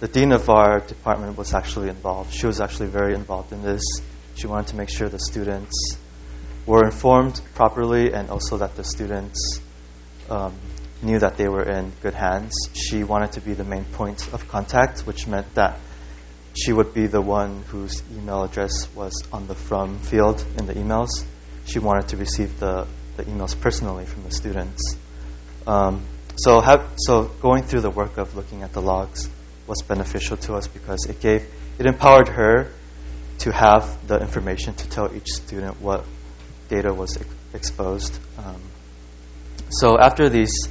the 0.00 0.08
dean 0.08 0.32
of 0.32 0.50
our 0.50 0.80
department 0.80 1.38
was 1.38 1.54
actually 1.54 1.88
involved. 1.88 2.32
She 2.34 2.46
was 2.46 2.60
actually 2.60 2.88
very 2.88 3.14
involved 3.14 3.52
in 3.52 3.62
this. 3.62 3.82
She 4.34 4.46
wanted 4.46 4.68
to 4.68 4.76
make 4.76 4.90
sure 4.90 5.08
the 5.08 5.20
students 5.20 5.96
were 6.66 6.84
informed 6.84 7.40
properly 7.54 8.12
and 8.12 8.30
also 8.30 8.58
that 8.58 8.74
the 8.74 8.84
students 8.84 9.60
um, 10.28 10.54
knew 11.04 11.18
that 11.18 11.36
they 11.36 11.48
were 11.48 11.62
in 11.62 11.92
good 12.02 12.14
hands. 12.14 12.54
She 12.74 13.04
wanted 13.04 13.32
to 13.32 13.40
be 13.40 13.54
the 13.54 13.64
main 13.64 13.84
point 13.84 14.32
of 14.32 14.48
contact, 14.48 15.00
which 15.00 15.26
meant 15.26 15.54
that 15.54 15.78
she 16.56 16.72
would 16.72 16.94
be 16.94 17.06
the 17.06 17.20
one 17.20 17.62
whose 17.68 18.02
email 18.16 18.44
address 18.44 18.88
was 18.94 19.12
on 19.32 19.46
the 19.46 19.54
from 19.54 19.98
field 19.98 20.44
in 20.58 20.66
the 20.66 20.74
emails. 20.74 21.24
She 21.66 21.78
wanted 21.78 22.08
to 22.08 22.16
receive 22.16 22.58
the, 22.58 22.86
the 23.16 23.24
emails 23.24 23.58
personally 23.58 24.06
from 24.06 24.24
the 24.24 24.30
students. 24.30 24.96
Um, 25.66 26.04
so, 26.36 26.60
have, 26.60 26.92
so 26.96 27.24
going 27.40 27.62
through 27.62 27.80
the 27.80 27.90
work 27.90 28.18
of 28.18 28.36
looking 28.36 28.62
at 28.62 28.72
the 28.72 28.82
logs 28.82 29.28
was 29.66 29.82
beneficial 29.82 30.36
to 30.36 30.54
us 30.54 30.68
because 30.68 31.06
it 31.06 31.20
gave 31.20 31.46
it 31.78 31.86
empowered 31.86 32.28
her 32.28 32.70
to 33.38 33.52
have 33.52 34.06
the 34.06 34.20
information 34.20 34.74
to 34.74 34.88
tell 34.88 35.14
each 35.14 35.28
student 35.28 35.80
what 35.80 36.04
data 36.68 36.92
was 36.92 37.16
ex- 37.16 37.26
exposed. 37.52 38.18
Um, 38.38 38.60
so 39.70 39.98
after 39.98 40.28
these 40.28 40.68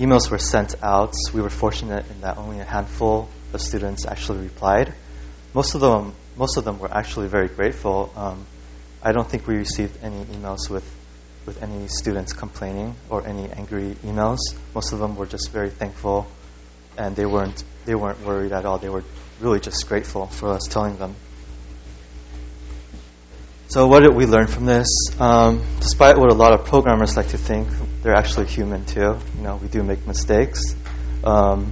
emails 0.00 0.30
were 0.30 0.38
sent 0.38 0.82
out, 0.82 1.12
we 1.34 1.42
were 1.42 1.50
fortunate 1.50 2.10
in 2.10 2.22
that 2.22 2.38
only 2.38 2.58
a 2.58 2.64
handful 2.64 3.28
of 3.52 3.60
students 3.60 4.06
actually 4.06 4.38
replied. 4.44 4.94
Most 5.52 5.74
of 5.74 5.82
them, 5.82 6.14
most 6.36 6.56
of 6.56 6.64
them 6.64 6.78
were 6.78 6.90
actually 6.90 7.28
very 7.28 7.48
grateful. 7.48 8.10
Um, 8.16 8.46
I 9.02 9.12
don't 9.12 9.28
think 9.28 9.46
we 9.46 9.56
received 9.56 10.02
any 10.02 10.24
emails 10.24 10.70
with 10.70 10.84
with 11.46 11.62
any 11.62 11.88
students 11.88 12.32
complaining 12.32 12.94
or 13.08 13.26
any 13.26 13.50
angry 13.50 13.96
emails. 14.04 14.38
Most 14.74 14.92
of 14.92 14.98
them 15.00 15.16
were 15.16 15.26
just 15.26 15.50
very 15.50 15.70
thankful, 15.70 16.26
and 16.96 17.14
they 17.14 17.26
weren't 17.26 17.62
they 17.84 17.94
weren't 17.94 18.24
worried 18.24 18.52
at 18.52 18.64
all. 18.64 18.78
They 18.78 18.88
were 18.88 19.04
really 19.40 19.60
just 19.60 19.86
grateful 19.86 20.26
for 20.26 20.50
us 20.50 20.62
telling 20.70 20.96
them 20.96 21.14
so, 23.70 23.86
what 23.86 24.00
did 24.00 24.16
we 24.16 24.26
learn 24.26 24.48
from 24.48 24.66
this? 24.66 24.88
Um, 25.20 25.64
despite 25.78 26.18
what 26.18 26.32
a 26.32 26.34
lot 26.34 26.52
of 26.52 26.64
programmers 26.64 27.16
like 27.16 27.28
to 27.28 27.38
think, 27.38 27.68
they're 28.02 28.16
actually 28.16 28.46
human 28.46 28.84
too. 28.84 29.16
You 29.36 29.42
know, 29.42 29.60
we 29.62 29.68
do 29.68 29.84
make 29.84 30.08
mistakes, 30.08 30.74
um, 31.22 31.70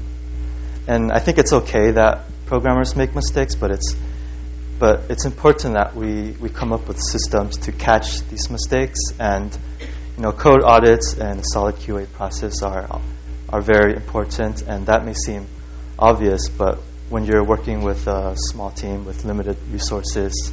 and 0.86 1.10
I 1.10 1.18
think 1.18 1.38
it's 1.38 1.52
okay 1.52 1.90
that 1.90 2.26
programmers 2.46 2.94
make 2.94 3.16
mistakes, 3.16 3.56
but 3.56 3.72
it's 3.72 3.96
but 4.78 5.10
it's 5.10 5.24
important 5.24 5.74
that 5.74 5.96
we, 5.96 6.36
we 6.38 6.50
come 6.50 6.72
up 6.72 6.86
with 6.86 7.00
systems 7.00 7.56
to 7.56 7.72
catch 7.72 8.22
these 8.28 8.48
mistakes 8.48 9.00
and 9.18 9.52
you 10.16 10.22
know 10.22 10.30
code 10.30 10.62
audits 10.62 11.14
and 11.14 11.40
a 11.40 11.44
solid 11.44 11.74
QA 11.74 12.06
process 12.12 12.62
are 12.62 13.00
are 13.48 13.60
very 13.60 13.96
important 13.96 14.62
and 14.62 14.86
that 14.86 15.04
may 15.04 15.14
seem 15.14 15.48
obvious 15.98 16.48
but 16.48 16.78
when 17.08 17.24
you're 17.24 17.42
working 17.42 17.82
with 17.82 18.06
a 18.06 18.36
small 18.36 18.70
team 18.70 19.04
with 19.04 19.24
limited 19.24 19.56
resources 19.72 20.52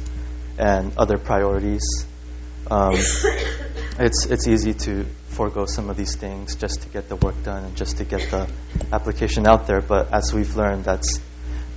and 0.58 0.92
other 0.96 1.18
priorities. 1.18 2.06
Um, 2.70 2.94
it's 3.98 4.26
it's 4.26 4.46
easy 4.46 4.74
to 4.74 5.06
forego 5.28 5.66
some 5.66 5.90
of 5.90 5.96
these 5.96 6.16
things 6.16 6.56
just 6.56 6.82
to 6.82 6.88
get 6.88 7.08
the 7.08 7.16
work 7.16 7.42
done 7.42 7.64
and 7.64 7.76
just 7.76 7.98
to 7.98 8.04
get 8.04 8.30
the 8.30 8.50
application 8.92 9.46
out 9.46 9.66
there. 9.66 9.80
But 9.80 10.12
as 10.12 10.32
we've 10.32 10.56
learned, 10.56 10.84
that's 10.84 11.20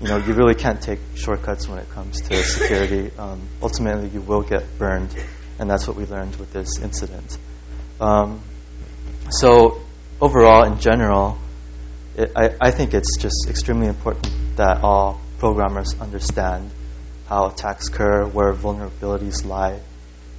you 0.01 0.07
know 0.07 0.17
you 0.17 0.33
really 0.33 0.55
can't 0.55 0.81
take 0.81 0.99
shortcuts 1.15 1.67
when 1.67 1.79
it 1.79 1.89
comes 1.89 2.21
to 2.21 2.43
security. 2.43 3.11
Um, 3.17 3.41
ultimately, 3.61 4.09
you 4.09 4.21
will 4.21 4.43
get 4.43 4.77
burned, 4.77 5.15
and 5.59 5.69
that's 5.69 5.87
what 5.87 5.97
we 5.97 6.05
learned 6.05 6.35
with 6.37 6.53
this 6.53 6.79
incident. 6.79 7.37
Um, 7.99 8.41
so 9.29 9.81
overall, 10.21 10.63
in 10.63 10.79
general, 10.79 11.37
it, 12.15 12.31
I, 12.35 12.55
I 12.59 12.71
think 12.71 12.93
it's 12.93 13.17
just 13.17 13.47
extremely 13.49 13.87
important 13.87 14.57
that 14.57 14.83
all 14.83 15.19
programmers 15.37 15.95
understand 15.99 16.71
how 17.29 17.45
attacks 17.45 17.89
occur, 17.89 18.25
where 18.25 18.51
vulnerabilities 18.53 19.45
lie 19.45 19.79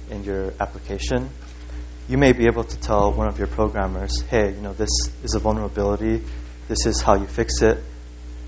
in 0.09 0.25
your 0.25 0.53
application. 0.59 1.29
You 2.09 2.17
may 2.17 2.33
be 2.33 2.47
able 2.47 2.65
to 2.65 2.79
tell 2.81 3.13
one 3.13 3.29
of 3.29 3.37
your 3.37 3.47
programmers, 3.47 4.19
hey, 4.23 4.51
you 4.51 4.59
know, 4.59 4.73
this 4.73 4.89
is 5.23 5.33
a 5.33 5.39
vulnerability, 5.39 6.21
this 6.67 6.85
is 6.85 7.01
how 7.01 7.15
you 7.15 7.27
fix 7.27 7.61
it. 7.61 7.81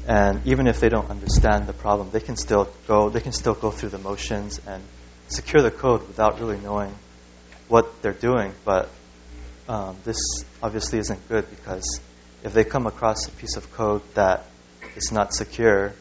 And 0.06 0.46
even 0.46 0.68
if 0.68 0.82
they 0.82 0.90
don't 0.90 1.10
understand 1.10 1.68
the 1.68 1.74
problem, 1.74 2.10
they 2.12 2.20
can 2.20 2.36
still 2.36 2.70
go 2.86 3.10
they 3.10 3.22
can 3.22 3.32
still 3.32 3.54
go 3.54 3.72
through 3.72 3.90
the 3.90 3.98
motions 3.98 4.60
and 4.68 4.84
secure 5.30 5.64
the 5.64 5.72
code 5.72 6.06
without 6.06 6.42
really 6.42 6.60
knowing 6.60 6.94
what 7.70 8.02
they're 8.02 8.12
doing. 8.12 8.52
But 8.66 8.90
um, 9.70 9.96
this 10.04 10.18
obviously 10.62 11.00
isn't 11.00 11.30
good 11.30 11.50
because 11.50 12.02
if 12.44 12.52
they 12.52 12.66
come 12.66 12.88
across 12.88 13.26
a 13.30 13.32
piece 13.32 13.56
of 13.56 13.72
code 13.72 14.02
that 14.16 14.46
is 14.98 15.14
not 15.14 15.34
secure, 15.34 15.94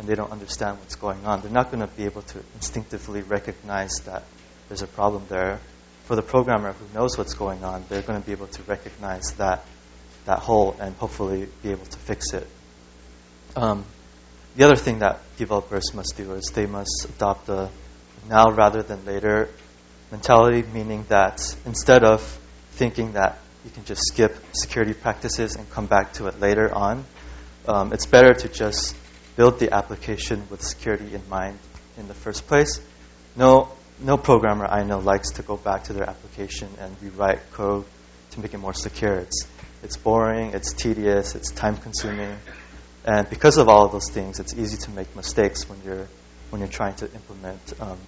and 0.00 0.08
they 0.08 0.14
don't 0.14 0.32
understand 0.32 0.78
what's 0.78 0.94
going 0.96 1.26
on, 1.26 1.42
they're 1.42 1.50
not 1.50 1.70
going 1.70 1.86
to 1.86 1.94
be 1.94 2.06
able 2.06 2.22
to 2.22 2.42
instinctively 2.54 3.20
recognize 3.20 4.00
that 4.06 4.22
there's 4.68 4.80
a 4.80 4.86
problem 4.86 5.26
there. 5.28 5.60
For 6.04 6.16
the 6.16 6.22
programmer 6.22 6.72
who 6.72 6.98
knows 6.98 7.18
what's 7.18 7.34
going 7.34 7.62
on, 7.62 7.84
they're 7.90 8.00
going 8.00 8.18
to 8.18 8.24
be 8.24 8.32
able 8.32 8.46
to 8.46 8.62
recognize 8.62 9.32
that 9.36 9.62
that 10.24 10.38
hole 10.38 10.74
and 10.80 10.96
hopefully 10.96 11.48
be 11.62 11.70
able 11.70 11.84
to 11.84 11.98
fix 11.98 12.32
it. 12.32 12.46
Um, 13.54 13.84
the 14.56 14.64
other 14.64 14.74
thing 14.74 15.00
that 15.00 15.20
developers 15.36 15.92
must 15.92 16.16
do 16.16 16.32
is 16.32 16.46
they 16.46 16.66
must 16.66 17.06
adopt 17.06 17.50
a 17.50 17.68
now 18.26 18.50
rather 18.50 18.82
than 18.82 19.04
later 19.04 19.50
mentality, 20.10 20.66
meaning 20.72 21.04
that 21.08 21.54
instead 21.66 22.04
of 22.04 22.22
thinking 22.72 23.12
that 23.12 23.38
you 23.66 23.70
can 23.70 23.84
just 23.84 24.00
skip 24.06 24.34
security 24.54 24.94
practices 24.94 25.56
and 25.56 25.68
come 25.68 25.86
back 25.86 26.14
to 26.14 26.26
it 26.26 26.40
later 26.40 26.74
on, 26.74 27.04
um, 27.68 27.92
it's 27.92 28.06
better 28.06 28.32
to 28.32 28.48
just 28.48 28.96
build 29.36 29.58
the 29.58 29.72
application 29.74 30.42
with 30.50 30.62
security 30.62 31.14
in 31.14 31.28
mind 31.28 31.58
in 31.98 32.08
the 32.08 32.14
first 32.14 32.46
place. 32.46 32.80
No, 33.36 33.68
no 34.00 34.16
programmer 34.16 34.66
I 34.66 34.82
know 34.82 34.98
likes 34.98 35.32
to 35.32 35.42
go 35.42 35.56
back 35.56 35.84
to 35.84 35.92
their 35.92 36.08
application 36.08 36.68
and 36.78 36.96
rewrite 37.02 37.52
code 37.52 37.84
to 38.32 38.40
make 38.40 38.54
it 38.54 38.58
more 38.58 38.74
secure. 38.74 39.16
It's, 39.16 39.46
it's 39.82 39.96
boring, 39.96 40.52
it's 40.52 40.72
tedious, 40.72 41.34
it's 41.34 41.50
time 41.50 41.76
consuming. 41.76 42.36
And 43.04 43.28
because 43.28 43.56
of 43.56 43.68
all 43.68 43.86
of 43.86 43.92
those 43.92 44.10
things, 44.10 44.40
it's 44.40 44.54
easy 44.54 44.76
to 44.76 44.90
make 44.90 45.14
mistakes 45.16 45.68
when 45.68 45.80
you're, 45.84 46.06
when 46.50 46.60
you're 46.60 46.68
trying 46.68 46.94
to 46.96 47.12
implement 47.12 47.72
um, 47.80 47.98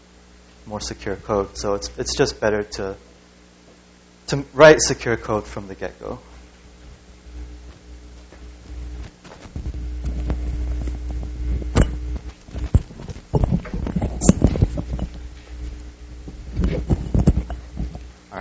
more 0.67 0.81
secure 0.81 1.17
code. 1.17 1.57
So 1.57 1.75
it's, 1.75 1.91
it's 1.99 2.17
just 2.17 2.41
better 2.41 2.63
to, 2.63 2.97
to 4.29 4.45
write 4.53 4.81
secure 4.81 5.17
code 5.17 5.47
from 5.47 5.69
the 5.69 5.75
get 5.75 5.99
go. 5.99 6.19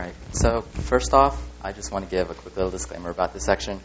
Alright, 0.02 0.16
so 0.32 0.62
first 0.62 1.14
off, 1.14 1.40
I 1.62 1.74
just 1.74 1.92
want 1.92 2.06
to 2.06 2.10
give 2.10 2.32
a 2.32 2.34
quick 2.34 2.56
little 2.56 2.72
disclaimer 2.72 3.12
about 3.12 3.36
this 3.36 3.46
section. 3.46 3.80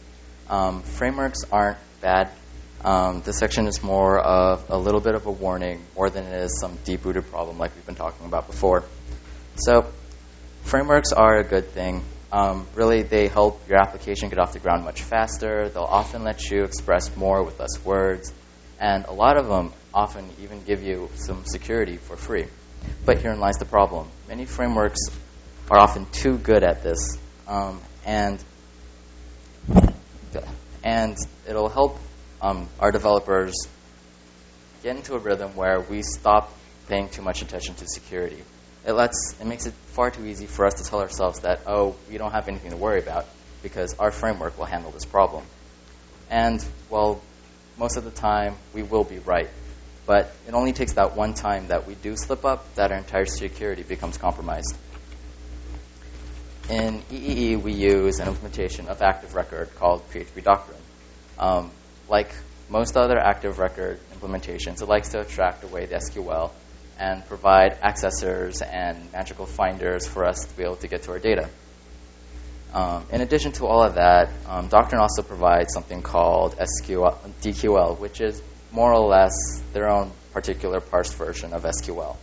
Um, 0.49 0.81
frameworks 0.81 1.45
aren't 1.53 1.77
bad. 2.01 2.31
Um, 2.83 3.21
this 3.21 3.37
section 3.37 3.67
is 3.67 3.83
more 3.83 4.19
of 4.19 4.65
a 4.71 4.79
little 4.79 5.03
bit 5.03 5.15
of 5.15 5.27
a 5.27 5.31
warning, 5.31 5.83
more 5.95 6.09
than 6.09 6.25
it 6.25 6.33
is 6.45 6.59
some 6.59 6.79
deep-rooted 6.87 7.31
problem 7.31 7.59
like 7.59 7.75
we've 7.75 7.85
been 7.85 7.97
talking 7.97 8.25
about 8.25 8.47
before. 8.47 8.85
So 9.57 9.85
frameworks 10.63 11.13
are 11.13 11.37
a 11.37 11.45
good 11.45 11.69
thing. 11.73 12.03
Um, 12.33 12.67
really, 12.75 13.03
they 13.03 13.29
help 13.29 13.69
your 13.69 13.79
application 13.79 14.31
get 14.31 14.39
off 14.39 14.55
the 14.55 14.59
ground 14.59 14.87
much 14.87 15.03
faster. 15.03 15.69
They'll 15.69 15.83
often 15.83 16.25
let 16.25 16.51
you 16.51 16.65
express 16.65 17.15
more 17.15 17.43
with 17.43 17.61
less 17.61 17.85
words. 17.85 18.33
And 18.81 19.05
a 19.05 19.13
lot 19.13 19.37
of 19.37 19.49
them 19.49 19.71
often 19.93 20.31
even 20.41 20.65
give 20.65 20.83
you 20.83 21.11
some 21.17 21.45
security 21.45 21.99
for 21.99 22.17
free. 22.17 22.47
But 23.05 23.19
herein 23.19 23.39
lies 23.39 23.57
the 23.59 23.67
problem. 23.67 24.09
Many 24.29 24.47
frameworks 24.47 25.11
are 25.71 25.79
often 25.79 26.07
too 26.11 26.39
good 26.39 26.63
at 26.63 26.83
this. 26.83 27.19
Um, 27.47 27.81
and 28.05 28.43
And 30.87 31.17
it'll 31.49 31.69
help 31.69 31.99
um, 32.41 32.69
our 32.79 32.93
developers 32.93 33.55
get 34.85 34.95
into 34.95 35.15
a 35.15 35.19
rhythm 35.19 35.57
where 35.57 35.81
we 35.81 36.03
stop 36.03 36.53
paying 36.89 37.09
too 37.09 37.23
much 37.23 37.43
attention 37.43 37.75
to 37.75 37.89
security. 37.89 38.41
It 38.87 38.93
lets 38.93 39.35
it 39.41 39.47
makes 39.49 39.67
it 39.67 39.75
far 39.95 40.13
too 40.13 40.25
easy 40.25 40.47
for 40.47 40.65
us 40.65 40.75
to 40.75 40.85
tell 40.89 41.01
ourselves 41.01 41.41
that 41.41 41.63
oh 41.67 41.97
we 42.09 42.19
don't 42.19 42.31
have 42.31 42.47
anything 42.47 42.71
to 42.71 42.77
worry 42.77 43.01
about 43.01 43.27
because 43.65 43.99
our 43.99 44.13
framework 44.13 44.57
will 44.57 44.67
handle 44.67 44.93
this 44.93 45.05
problem. 45.05 45.43
And 46.31 46.65
well, 46.89 47.21
most 47.77 47.97
of 47.97 48.05
the 48.05 48.13
time 48.13 48.55
we 48.73 48.85
will 48.85 49.03
be 49.03 49.19
right, 49.19 49.49
but 50.07 50.33
it 50.47 50.55
only 50.55 50.73
takes 50.73 50.93
that 50.93 51.17
one 51.17 51.35
time 51.35 51.67
that 51.67 51.89
we 51.89 51.97
do 51.97 52.17
slip 52.17 52.45
up 52.45 52.73
that 52.77 52.93
our 52.93 52.99
entire 52.99 53.27
security 53.27 53.83
becomes 53.83 54.19
compromised. 54.19 54.77
In 56.69 57.01
EEE, 57.13 57.63
we 57.63 57.73
use 57.75 58.19
an 58.19 58.27
implementation 58.27 58.89
of 58.89 59.01
Active 59.01 59.37
Record 59.37 59.73
called 59.77 60.03
PHP 60.11 60.43
Doctrine. 60.43 60.81
Um, 61.39 61.71
like 62.09 62.35
most 62.69 62.97
other 62.97 63.17
Active 63.17 63.61
Record 63.61 64.01
implementations, 64.13 64.83
it 64.83 64.89
likes 64.89 65.11
to 65.11 65.21
abstract 65.21 65.63
away 65.63 65.87
the 65.87 65.97
SQL 65.97 66.51
and 66.99 67.25
provide 67.29 67.81
accessors 67.83 68.63
and 68.67 69.13
magical 69.13 69.47
finders 69.47 70.09
for 70.09 70.25
us 70.25 70.45
to 70.45 70.57
be 70.57 70.65
able 70.65 70.75
to 70.77 70.89
get 70.89 71.05
to 71.05 71.13
our 71.13 71.21
data. 71.21 71.49
Um, 72.75 73.07
in 73.13 73.21
addition 73.21 73.53
to 73.53 73.67
all 73.67 73.85
of 73.85 73.95
that, 73.95 74.31
um, 74.49 74.67
Doctrine 74.67 75.01
also 75.01 75.23
provides 75.23 75.73
something 75.73 76.03
called 76.03 76.57
SQL, 76.57 77.17
DQL, 77.43 78.01
which 78.01 78.21
is 78.21 78.43
more 78.73 78.93
or 78.93 79.07
less 79.07 79.63
their 79.73 79.89
own 79.89 80.11
particular 80.33 80.81
parsed 80.81 81.15
version 81.15 81.53
of 81.53 81.63
SQL. 81.63 82.17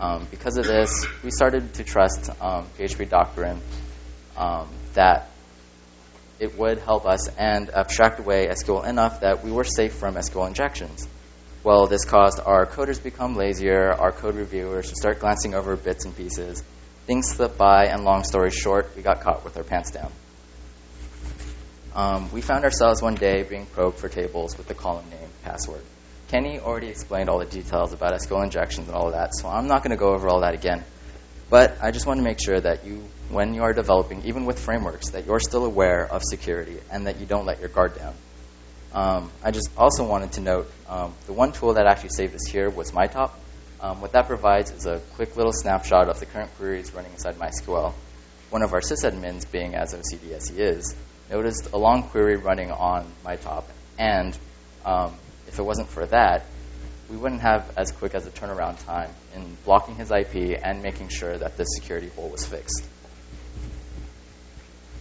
Um, 0.00 0.26
because 0.30 0.58
of 0.58 0.66
this, 0.66 1.06
we 1.24 1.30
started 1.30 1.74
to 1.74 1.84
trust 1.84 2.30
PHP 2.30 3.00
um, 3.00 3.08
Doctrine 3.08 3.60
um, 4.36 4.68
that 4.94 5.30
it 6.38 6.56
would 6.56 6.78
help 6.78 7.04
us 7.04 7.28
and 7.36 7.68
abstract 7.70 8.20
away 8.20 8.46
SQL 8.46 8.86
enough 8.86 9.20
that 9.20 9.42
we 9.42 9.50
were 9.50 9.64
safe 9.64 9.94
from 9.94 10.14
SQL 10.14 10.46
injections. 10.46 11.08
Well, 11.64 11.86
this 11.86 12.04
caused 12.04 12.38
our 12.38 12.66
coders 12.66 13.02
become 13.02 13.34
lazier, 13.34 13.90
our 13.90 14.12
code 14.12 14.36
reviewers 14.36 14.90
to 14.90 14.94
start 14.94 15.18
glancing 15.18 15.54
over 15.54 15.76
bits 15.76 16.04
and 16.04 16.16
pieces. 16.16 16.62
Things 17.06 17.28
slipped 17.30 17.58
by, 17.58 17.86
and 17.86 18.04
long 18.04 18.22
story 18.22 18.50
short, 18.50 18.94
we 18.94 19.02
got 19.02 19.22
caught 19.22 19.42
with 19.42 19.56
our 19.56 19.64
pants 19.64 19.90
down. 19.90 20.12
Um, 21.94 22.30
we 22.30 22.42
found 22.42 22.64
ourselves 22.64 23.02
one 23.02 23.16
day 23.16 23.42
being 23.42 23.66
probed 23.66 23.98
for 23.98 24.08
tables 24.08 24.56
with 24.56 24.68
the 24.68 24.74
column 24.74 25.10
name 25.10 25.28
password. 25.42 25.82
Kenny 26.28 26.60
already 26.60 26.88
explained 26.88 27.30
all 27.30 27.38
the 27.38 27.46
details 27.46 27.94
about 27.94 28.12
SQL 28.12 28.44
injections 28.44 28.88
and 28.88 28.96
all 28.96 29.06
of 29.06 29.14
that, 29.14 29.34
so 29.34 29.48
I'm 29.48 29.66
not 29.66 29.82
going 29.82 29.92
to 29.92 29.96
go 29.96 30.12
over 30.12 30.28
all 30.28 30.42
that 30.42 30.54
again. 30.54 30.84
But 31.48 31.78
I 31.80 31.90
just 31.90 32.06
want 32.06 32.18
to 32.18 32.24
make 32.24 32.38
sure 32.38 32.60
that 32.60 32.84
you, 32.84 33.02
when 33.30 33.54
you 33.54 33.62
are 33.62 33.72
developing, 33.72 34.26
even 34.26 34.44
with 34.44 34.58
frameworks, 34.58 35.10
that 35.10 35.24
you're 35.24 35.40
still 35.40 35.64
aware 35.64 36.06
of 36.06 36.22
security 36.22 36.78
and 36.90 37.06
that 37.06 37.18
you 37.18 37.24
don't 37.24 37.46
let 37.46 37.60
your 37.60 37.70
guard 37.70 37.96
down. 37.96 38.14
Um, 38.92 39.30
I 39.42 39.50
just 39.50 39.70
also 39.76 40.04
wanted 40.06 40.32
to 40.32 40.42
note 40.42 40.70
um, 40.86 41.14
the 41.26 41.32
one 41.32 41.52
tool 41.52 41.74
that 41.74 41.86
actually 41.86 42.10
saved 42.10 42.34
us 42.34 42.46
here 42.46 42.68
was 42.68 42.92
MyTop. 42.92 43.32
Um, 43.80 44.02
what 44.02 44.12
that 44.12 44.26
provides 44.26 44.70
is 44.70 44.84
a 44.84 45.00
quick 45.14 45.36
little 45.36 45.52
snapshot 45.52 46.10
of 46.10 46.20
the 46.20 46.26
current 46.26 46.54
queries 46.56 46.92
running 46.92 47.12
inside 47.12 47.36
MySQL. 47.36 47.94
One 48.50 48.62
of 48.62 48.74
our 48.74 48.80
sysadmins, 48.80 49.50
being 49.50 49.74
as 49.74 49.94
OCD 49.94 50.32
as 50.32 50.48
he 50.48 50.60
is, 50.60 50.94
noticed 51.30 51.70
a 51.72 51.78
long 51.78 52.02
query 52.04 52.36
running 52.36 52.70
on 52.70 53.10
MyTop, 53.24 53.64
and 53.98 54.36
um, 54.84 55.14
if 55.48 55.58
it 55.58 55.62
wasn't 55.62 55.88
for 55.88 56.06
that, 56.06 56.46
we 57.10 57.16
wouldn't 57.16 57.40
have 57.40 57.72
as 57.76 57.90
quick 57.90 58.14
as 58.14 58.26
a 58.26 58.30
turnaround 58.30 58.84
time 58.84 59.10
in 59.34 59.56
blocking 59.64 59.96
his 59.96 60.10
IP 60.10 60.60
and 60.62 60.82
making 60.82 61.08
sure 61.08 61.36
that 61.36 61.56
the 61.56 61.64
security 61.64 62.08
hole 62.08 62.28
was 62.28 62.44
fixed. 62.46 62.86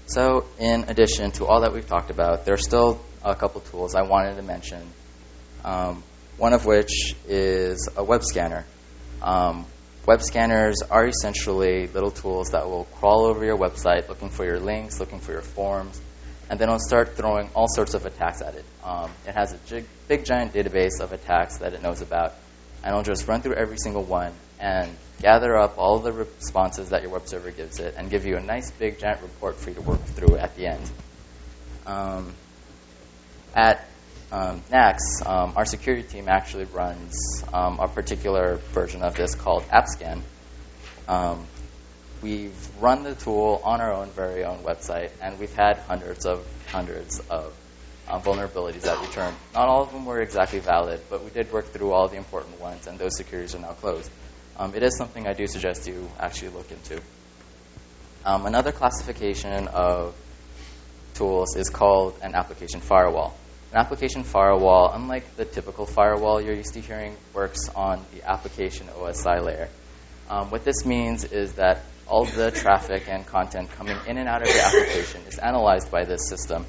So, 0.08 0.46
in 0.58 0.86
addition 0.88 1.32
to 1.32 1.46
all 1.46 1.62
that 1.62 1.74
we've 1.74 1.88
talked 1.88 2.12
about, 2.12 2.46
there 2.46 2.54
are 2.54 2.58
still 2.58 3.02
a 3.26 3.36
couple 3.36 3.60
tools 3.60 3.94
I 3.94 4.04
wanted 4.04 4.38
to 4.38 4.42
mention. 4.42 4.82
Um, 5.66 6.02
one 6.38 6.54
of 6.54 6.66
which 6.66 7.14
is 7.28 7.90
a 7.98 8.04
web 8.04 8.24
scanner. 8.24 8.66
Um, 9.22 9.66
web 10.06 10.22
scanners 10.22 10.82
are 10.90 11.06
essentially 11.06 11.88
little 11.88 12.12
tools 12.12 12.52
that 12.52 12.70
will 12.70 12.86
crawl 12.86 13.26
over 13.26 13.44
your 13.44 13.58
website 13.58 14.08
looking 14.08 14.30
for 14.30 14.46
your 14.46 14.60
links, 14.60 15.00
looking 15.02 15.20
for 15.20 15.34
your 15.34 15.42
forms, 15.42 16.00
and 16.50 16.60
then 16.60 16.70
it'll 16.70 16.80
start 16.80 17.16
throwing 17.16 17.50
all 17.56 17.68
sorts 17.68 17.94
of 17.94 18.06
attacks 18.06 18.42
at 18.42 18.56
it. 18.56 18.66
Um, 18.84 19.12
it 19.28 19.36
has 19.36 19.54
a 19.54 19.58
big, 19.70 19.86
big, 20.08 20.26
giant 20.26 20.54
database 20.54 21.00
of 21.02 21.12
attacks 21.12 21.58
that 21.58 21.74
it 21.74 21.82
knows 21.82 22.02
about, 22.02 22.34
and 22.84 22.92
it'll 22.92 23.04
just 23.04 23.28
run 23.28 23.42
through 23.42 23.56
every 23.56 23.78
single 23.78 24.04
one 24.04 24.34
and 24.60 24.90
gather 25.22 25.56
up 25.58 25.78
all 25.78 26.00
the 26.00 26.12
responses 26.12 26.90
that 26.90 27.02
your 27.02 27.12
web 27.12 27.28
server 27.28 27.52
gives 27.52 27.80
it 27.80 27.96
and 27.98 28.10
give 28.10 28.26
you 28.26 28.38
a 28.38 28.42
nice 28.42 28.72
big 28.72 29.00
giant 29.00 29.22
report 29.22 29.56
for 29.56 29.70
you 29.70 29.76
to 29.76 29.82
work 29.82 30.04
through 30.04 30.38
at 30.38 30.56
the 30.56 30.68
end. 30.68 30.92
Um, 31.86 32.34
at 33.56 33.88
um, 34.32 34.62
NACS, 34.72 35.26
um, 35.26 35.54
our 35.56 35.66
security 35.66 36.04
team 36.04 36.28
actually 36.28 36.66
runs 36.66 37.44
um, 37.54 37.80
a 37.80 37.88
particular 37.88 38.58
version 38.74 39.02
of 39.02 39.16
this 39.16 39.36
called 39.36 39.64
AppScan. 39.64 40.22
Um, 42.18 42.30
we've 42.30 42.82
run 42.82 43.04
the 43.04 43.16
tool 43.16 43.62
on 43.64 43.82
our 43.82 43.94
own 43.94 44.10
very 44.10 44.44
own 44.44 44.60
website, 44.60 45.12
and 45.22 45.40
we've 45.40 45.54
had 45.54 45.78
hundreds 45.78 46.26
of 46.26 46.46
hundreds 46.68 47.20
of 47.30 47.54
uh, 48.08 48.20
vulnerabilities 48.20 48.82
that 48.82 49.00
return. 49.02 49.34
Not 49.54 49.68
all 49.68 49.84
of 49.84 49.92
them 49.92 50.06
were 50.06 50.22
exactly 50.22 50.60
valid, 50.60 51.02
but 51.10 51.24
we 51.24 51.32
did 51.32 51.52
work 51.52 51.66
through 51.66 51.92
all 51.92 52.08
the 52.08 52.18
important 52.18 52.60
ones, 52.60 52.88
and 52.88 52.98
those 53.00 53.16
securities 53.18 53.56
are 53.56 53.60
now 53.60 53.74
closed. 53.74 54.10
Um, 54.58 54.74
it 54.76 54.84
is 54.84 54.98
something 54.98 55.28
I 55.28 55.34
do 55.34 55.48
suggest 55.48 55.88
you 55.88 56.10
actually 56.20 56.50
look 56.50 56.72
into. 56.72 57.02
Um, 58.26 58.46
another 58.46 58.72
classification 58.72 59.68
of 59.68 60.16
tools 61.14 61.56
is 61.56 61.70
called 61.70 62.16
an 62.22 62.36
application 62.36 62.82
firewall. 62.82 63.36
An 63.72 63.80
application 63.80 64.24
firewall, 64.24 64.92
unlike 64.94 65.36
the 65.36 65.46
typical 65.46 65.86
firewall 65.86 66.42
you're 66.42 66.56
used 66.56 66.74
to 66.74 66.82
hearing, 66.82 67.16
works 67.34 67.70
on 67.76 68.04
the 68.14 68.28
application 68.28 68.88
OSI 68.88 69.44
layer. 69.44 69.70
Um, 70.30 70.52
what 70.52 70.66
this 70.66 70.86
means 70.86 71.24
is 71.24 71.54
that 71.54 71.84
all 72.08 72.26
the 72.26 72.52
traffic 72.52 73.08
and 73.10 73.26
content 73.26 73.70
coming 73.72 73.98
in 74.08 74.18
and 74.18 74.28
out 74.28 74.42
of 74.42 74.48
the 74.48 74.62
application 74.62 75.22
is 75.28 75.38
analyzed 75.38 75.90
by 75.92 76.06
this 76.06 76.28
system, 76.28 76.66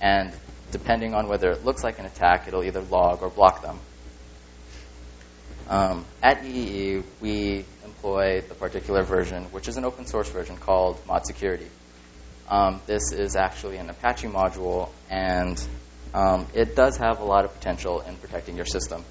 and 0.00 0.32
depending 0.72 1.14
on 1.14 1.28
whether 1.28 1.50
it 1.50 1.64
looks 1.64 1.84
like 1.84 1.98
an 1.98 2.06
attack, 2.06 2.48
it'll 2.48 2.64
either 2.64 2.80
log 2.80 3.22
or 3.22 3.30
block 3.30 3.62
them. 3.62 3.78
Um, 5.68 6.04
at 6.22 6.42
EEE, 6.42 7.02
we 7.20 7.64
employ 7.84 8.40
the 8.42 8.54
particular 8.54 9.02
version, 9.02 9.44
which 9.46 9.66
is 9.68 9.76
an 9.76 9.84
open 9.84 10.06
source 10.06 10.28
version 10.28 10.56
called 10.56 11.04
Mod 11.06 11.26
Security. 11.26 11.66
Um, 12.48 12.80
this 12.86 13.12
is 13.12 13.34
actually 13.34 13.76
an 13.78 13.90
Apache 13.90 14.28
module, 14.28 14.90
and 15.10 15.60
um, 16.14 16.46
it 16.54 16.76
does 16.76 16.96
have 16.98 17.20
a 17.20 17.24
lot 17.24 17.44
of 17.44 17.52
potential 17.54 18.00
in 18.00 18.16
protecting 18.16 18.54
your 18.56 18.64
system. 18.64 19.04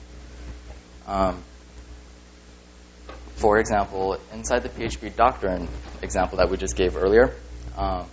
For 3.36 3.60
example, 3.60 4.18
inside 4.34 4.64
the 4.64 4.70
PHP 4.70 5.16
doctrine 5.16 5.68
example 6.02 6.38
that 6.38 6.50
we 6.50 6.58
just 6.58 6.76
gave 6.76 6.96
earlier, 6.96 7.36
um, 7.78 8.06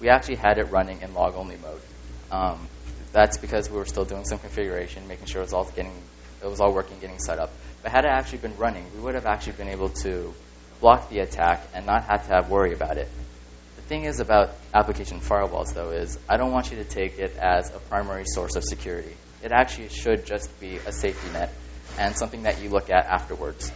we 0.00 0.08
actually 0.08 0.36
had 0.36 0.58
it 0.58 0.70
running 0.70 1.02
in 1.02 1.14
log-only 1.14 1.56
mode. 1.56 1.80
Um, 2.30 2.68
that's 3.12 3.38
because 3.38 3.70
we 3.70 3.76
were 3.76 3.86
still 3.86 4.04
doing 4.04 4.24
some 4.24 4.38
configuration, 4.38 5.08
making 5.08 5.26
sure 5.26 5.40
it 5.40 5.46
was 5.46 5.52
all 5.52 5.64
getting, 5.64 5.92
it 6.42 6.48
was 6.48 6.60
all 6.60 6.72
working, 6.72 6.98
getting 7.00 7.18
set 7.18 7.38
up. 7.38 7.50
But 7.82 7.92
had 7.92 8.04
it 8.04 8.10
actually 8.10 8.38
been 8.38 8.56
running, 8.56 8.84
we 8.94 9.00
would 9.00 9.14
have 9.14 9.26
actually 9.26 9.54
been 9.54 9.68
able 9.68 9.88
to 9.88 10.32
block 10.80 11.08
the 11.08 11.20
attack 11.20 11.66
and 11.74 11.86
not 11.86 12.04
have 12.04 12.26
to 12.26 12.34
have 12.34 12.50
worry 12.50 12.72
about 12.72 12.98
it 12.98 13.08
The 13.76 13.82
thing 13.82 14.04
is 14.04 14.20
about 14.20 14.50
application 14.74 15.20
firewalls, 15.20 15.72
though, 15.74 15.90
is 15.90 16.18
I 16.28 16.36
don't 16.36 16.52
want 16.52 16.70
you 16.70 16.76
to 16.78 16.84
take 16.84 17.18
it 17.18 17.36
as 17.36 17.74
a 17.74 17.78
primary 17.78 18.24
source 18.26 18.56
of 18.56 18.64
security. 18.64 19.16
It 19.42 19.52
actually 19.52 19.88
should 19.88 20.26
just 20.26 20.60
be 20.60 20.76
a 20.76 20.92
safety 20.92 21.30
net 21.32 21.52
and 21.98 22.16
something 22.16 22.42
that 22.42 22.60
you 22.60 22.68
look 22.68 22.90
at 22.90 23.06
afterwards. 23.06 23.72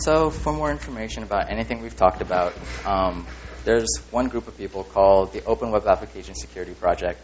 So, 0.00 0.30
for 0.30 0.52
more 0.54 0.70
information 0.70 1.24
about 1.24 1.50
anything 1.50 1.82
we've 1.82 1.94
talked 1.94 2.22
about, 2.22 2.54
um, 2.86 3.26
there's 3.64 3.98
one 4.10 4.28
group 4.28 4.48
of 4.48 4.56
people 4.56 4.82
called 4.82 5.34
the 5.34 5.44
Open 5.44 5.70
Web 5.70 5.86
Application 5.86 6.34
Security 6.34 6.72
Project 6.72 7.20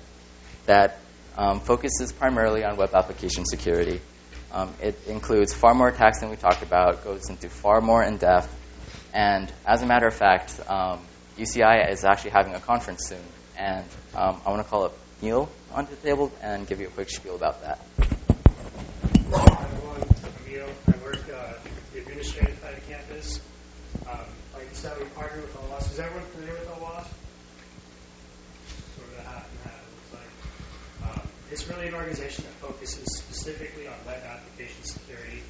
that 0.67 0.99
um, 1.39 1.61
focuses 1.61 2.13
primarily 2.13 2.65
on 2.65 2.77
web 2.77 2.91
application 2.95 3.47
security. 3.47 4.03
Um, 4.53 4.75
it 4.83 4.99
includes 5.07 5.55
far 5.55 5.75
more 5.75 5.89
attacks 5.89 6.21
than 6.21 6.29
we 6.29 6.37
talked 6.37 6.63
about, 6.63 7.03
goes 7.03 7.31
into 7.31 7.49
far 7.49 7.81
more 7.81 8.03
in 8.03 8.19
depth, 8.19 8.55
and 9.15 9.51
as 9.65 9.81
a 9.81 9.87
matter 9.87 10.07
of 10.07 10.15
fact, 10.15 10.61
um, 10.69 11.01
UCI 11.39 11.91
is 11.91 12.05
actually 12.05 12.33
having 12.33 12.55
a 12.55 12.61
conference 12.61 13.07
soon. 13.07 13.25
And 13.57 13.87
um, 14.15 14.39
I 14.45 14.51
want 14.51 14.63
to 14.63 14.69
call 14.69 14.85
up 14.85 14.99
Neil 15.23 15.49
onto 15.73 15.95
the 15.95 16.03
table 16.03 16.31
and 16.43 16.67
give 16.67 16.81
you 16.81 16.89
a 16.89 16.91
quick 16.91 17.09
spiel 17.09 17.37
about 17.37 17.63
that. 17.63 17.79
Hi, 19.33 19.65
everyone. 19.65 20.03
I'm 20.03 20.53
Neil. 20.53 20.69
I 20.89 20.97
work 21.03 21.27
uh, 21.35 21.55
the 21.97 22.03
administrative 22.03 22.59
side 22.61 22.75
of 22.77 22.89
campus. 22.89 23.41
Um, 24.09 24.19
like 24.55 24.69
you 24.69 24.75
said, 24.75 24.99
we 24.99 25.05
partner 25.07 25.41
with 25.41 25.55
OWASP. 25.57 25.93
Is 25.93 25.99
everyone 25.99 26.27
familiar 26.29 26.55
with 26.55 26.69
OWASP? 26.69 27.09
Sort 28.97 29.09
of 29.09 29.19
a 29.19 29.23
half 29.23 29.49
and 29.51 29.61
half, 29.65 29.81
it 29.81 29.93
looks 29.97 30.13
like. 30.13 31.17
Um, 31.17 31.29
it's 31.51 31.69
really 31.69 31.76
an 31.87 31.95
organization 31.95 32.43
that 32.45 32.55
focuses 32.59 33.07
specifically 33.15 33.87
on 33.87 33.95
web 34.07 34.19
application 34.27 34.83
security 34.83 35.43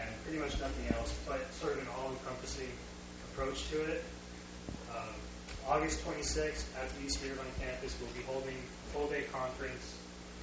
and 0.00 0.10
pretty 0.26 0.38
much 0.38 0.58
nothing 0.58 0.90
else, 0.98 1.14
but 1.26 1.38
sort 1.54 1.74
of 1.74 1.86
an 1.86 1.88
all-encompassing 1.94 2.70
approach 3.30 3.70
to 3.70 3.78
it. 3.86 4.02
Um, 4.90 5.14
August 5.68 6.04
26th 6.04 6.66
at 6.74 6.90
the 6.90 7.06
UC 7.06 7.30
Irvine 7.30 7.46
campus, 7.62 7.94
we'll 8.02 8.10
be 8.10 8.26
holding 8.26 8.58
a 8.58 8.86
full-day 8.90 9.24
conference. 9.30 9.94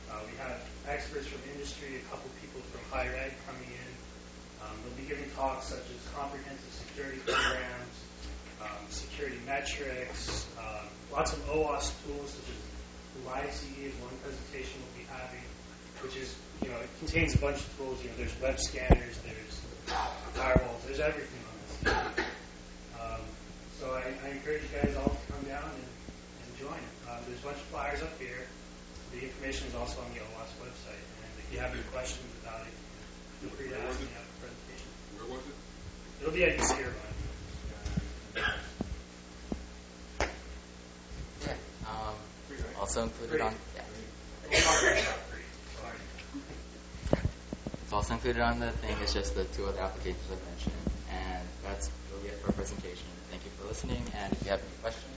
Uh, 0.10 0.24
we 0.24 0.38
have 0.39 0.64
experts 0.88 1.28
from 1.28 1.43
industry, 1.52 1.99
a 1.99 2.04
couple 2.08 2.32
people 2.39 2.62
from 2.72 2.80
higher 2.88 3.12
ed 3.12 3.36
coming 3.45 3.68
in. 3.68 3.91
Um, 4.64 4.76
they'll 4.88 5.04
be 5.04 5.08
giving 5.08 5.30
talks 5.36 5.68
such 5.68 5.84
as 5.84 5.99
comprehensive 6.16 6.74
security 6.88 7.20
programs, 7.28 7.95
um, 8.64 8.88
security 8.89 9.39
metrics, 9.45 10.47
um, 10.56 10.88
lots 11.12 11.34
of 11.34 11.39
OWASP 11.52 11.91
tools 12.08 12.32
such 12.32 12.47
as 12.56 12.70
Live 13.28 13.51
CD 13.51 13.91
is 13.91 13.95
one 13.99 14.16
presentation 14.24 14.80
we'll 14.80 15.03
be 15.03 15.07
having, 15.12 15.43
which 15.99 16.16
is, 16.16 16.32
you 16.64 16.70
know, 16.72 16.80
it 16.80 16.89
contains 16.99 17.36
a 17.36 17.39
bunch 17.39 17.59
of 17.59 17.70
tools. 17.78 17.99
You 18.03 18.09
know, 18.09 18.18
there's 18.18 18.36
web 18.39 18.59
scanners, 18.59 19.20
there's 19.28 19.55
firewalls, 20.36 20.80
there's 20.88 20.99
everything 20.99 21.43
on 21.43 21.55
this. 21.59 22.26
Um, 22.95 23.22
so 23.80 23.91
I, 23.91 24.07
I 24.24 24.32
encourage 24.32 24.64
you 24.64 24.72
guys 24.80 24.95
all 24.95 25.12
to 25.12 25.26
come 25.28 25.43
down 25.43 25.68
and, 25.68 25.84
and 25.84 26.51
join. 26.55 26.82
Um, 27.12 27.20
there's 27.28 27.43
a 27.43 27.47
bunch 27.51 27.59
of 27.59 27.68
flyers 27.68 28.01
up 28.01 28.16
here. 28.16 28.47
The 29.12 29.28
information 29.28 29.68
is 29.68 29.76
also 29.76 29.99
on 29.99 30.07
the 30.16 30.24
OWASP 30.24 30.55
website. 30.64 31.03
And 31.20 31.30
if 31.36 31.47
you 31.51 31.59
have 31.59 31.76
any 31.76 31.84
questions 31.91 32.32
about 32.39 32.64
it, 32.64 32.74
feel 33.43 33.51
free 33.59 33.68
to 33.68 33.76
ask 33.76 33.99
me 33.99 34.07
after 34.16 34.32
the 34.39 34.39
presentation. 34.47 34.89
Where 35.20 35.28
was 35.36 35.43
it? 35.43 35.57
It'll 36.24 36.34
be 36.34 36.47
at 36.47 36.55
UC 36.55 36.80
also 42.97 43.03
included 43.03 43.39
on. 43.39 43.53
Yeah. 43.73 43.83
It's 47.83 47.93
also 47.93 48.13
included 48.15 48.41
on 48.41 48.59
the 48.59 48.71
thing. 48.71 48.97
It's 49.01 49.13
just 49.13 49.33
the 49.33 49.45
two 49.45 49.65
other 49.65 49.79
applications 49.79 50.25
I 50.27 50.35
mentioned, 50.49 50.75
and 51.09 51.47
that's 51.63 51.89
really 52.13 52.27
it 52.27 52.39
for 52.41 52.47
our 52.47 52.53
presentation. 52.53 53.07
Thank 53.29 53.45
you 53.45 53.51
for 53.57 53.67
listening, 53.69 54.03
and 54.17 54.33
if 54.33 54.43
you 54.43 54.49
have 54.49 54.59
any 54.59 54.81
questions. 54.81 55.11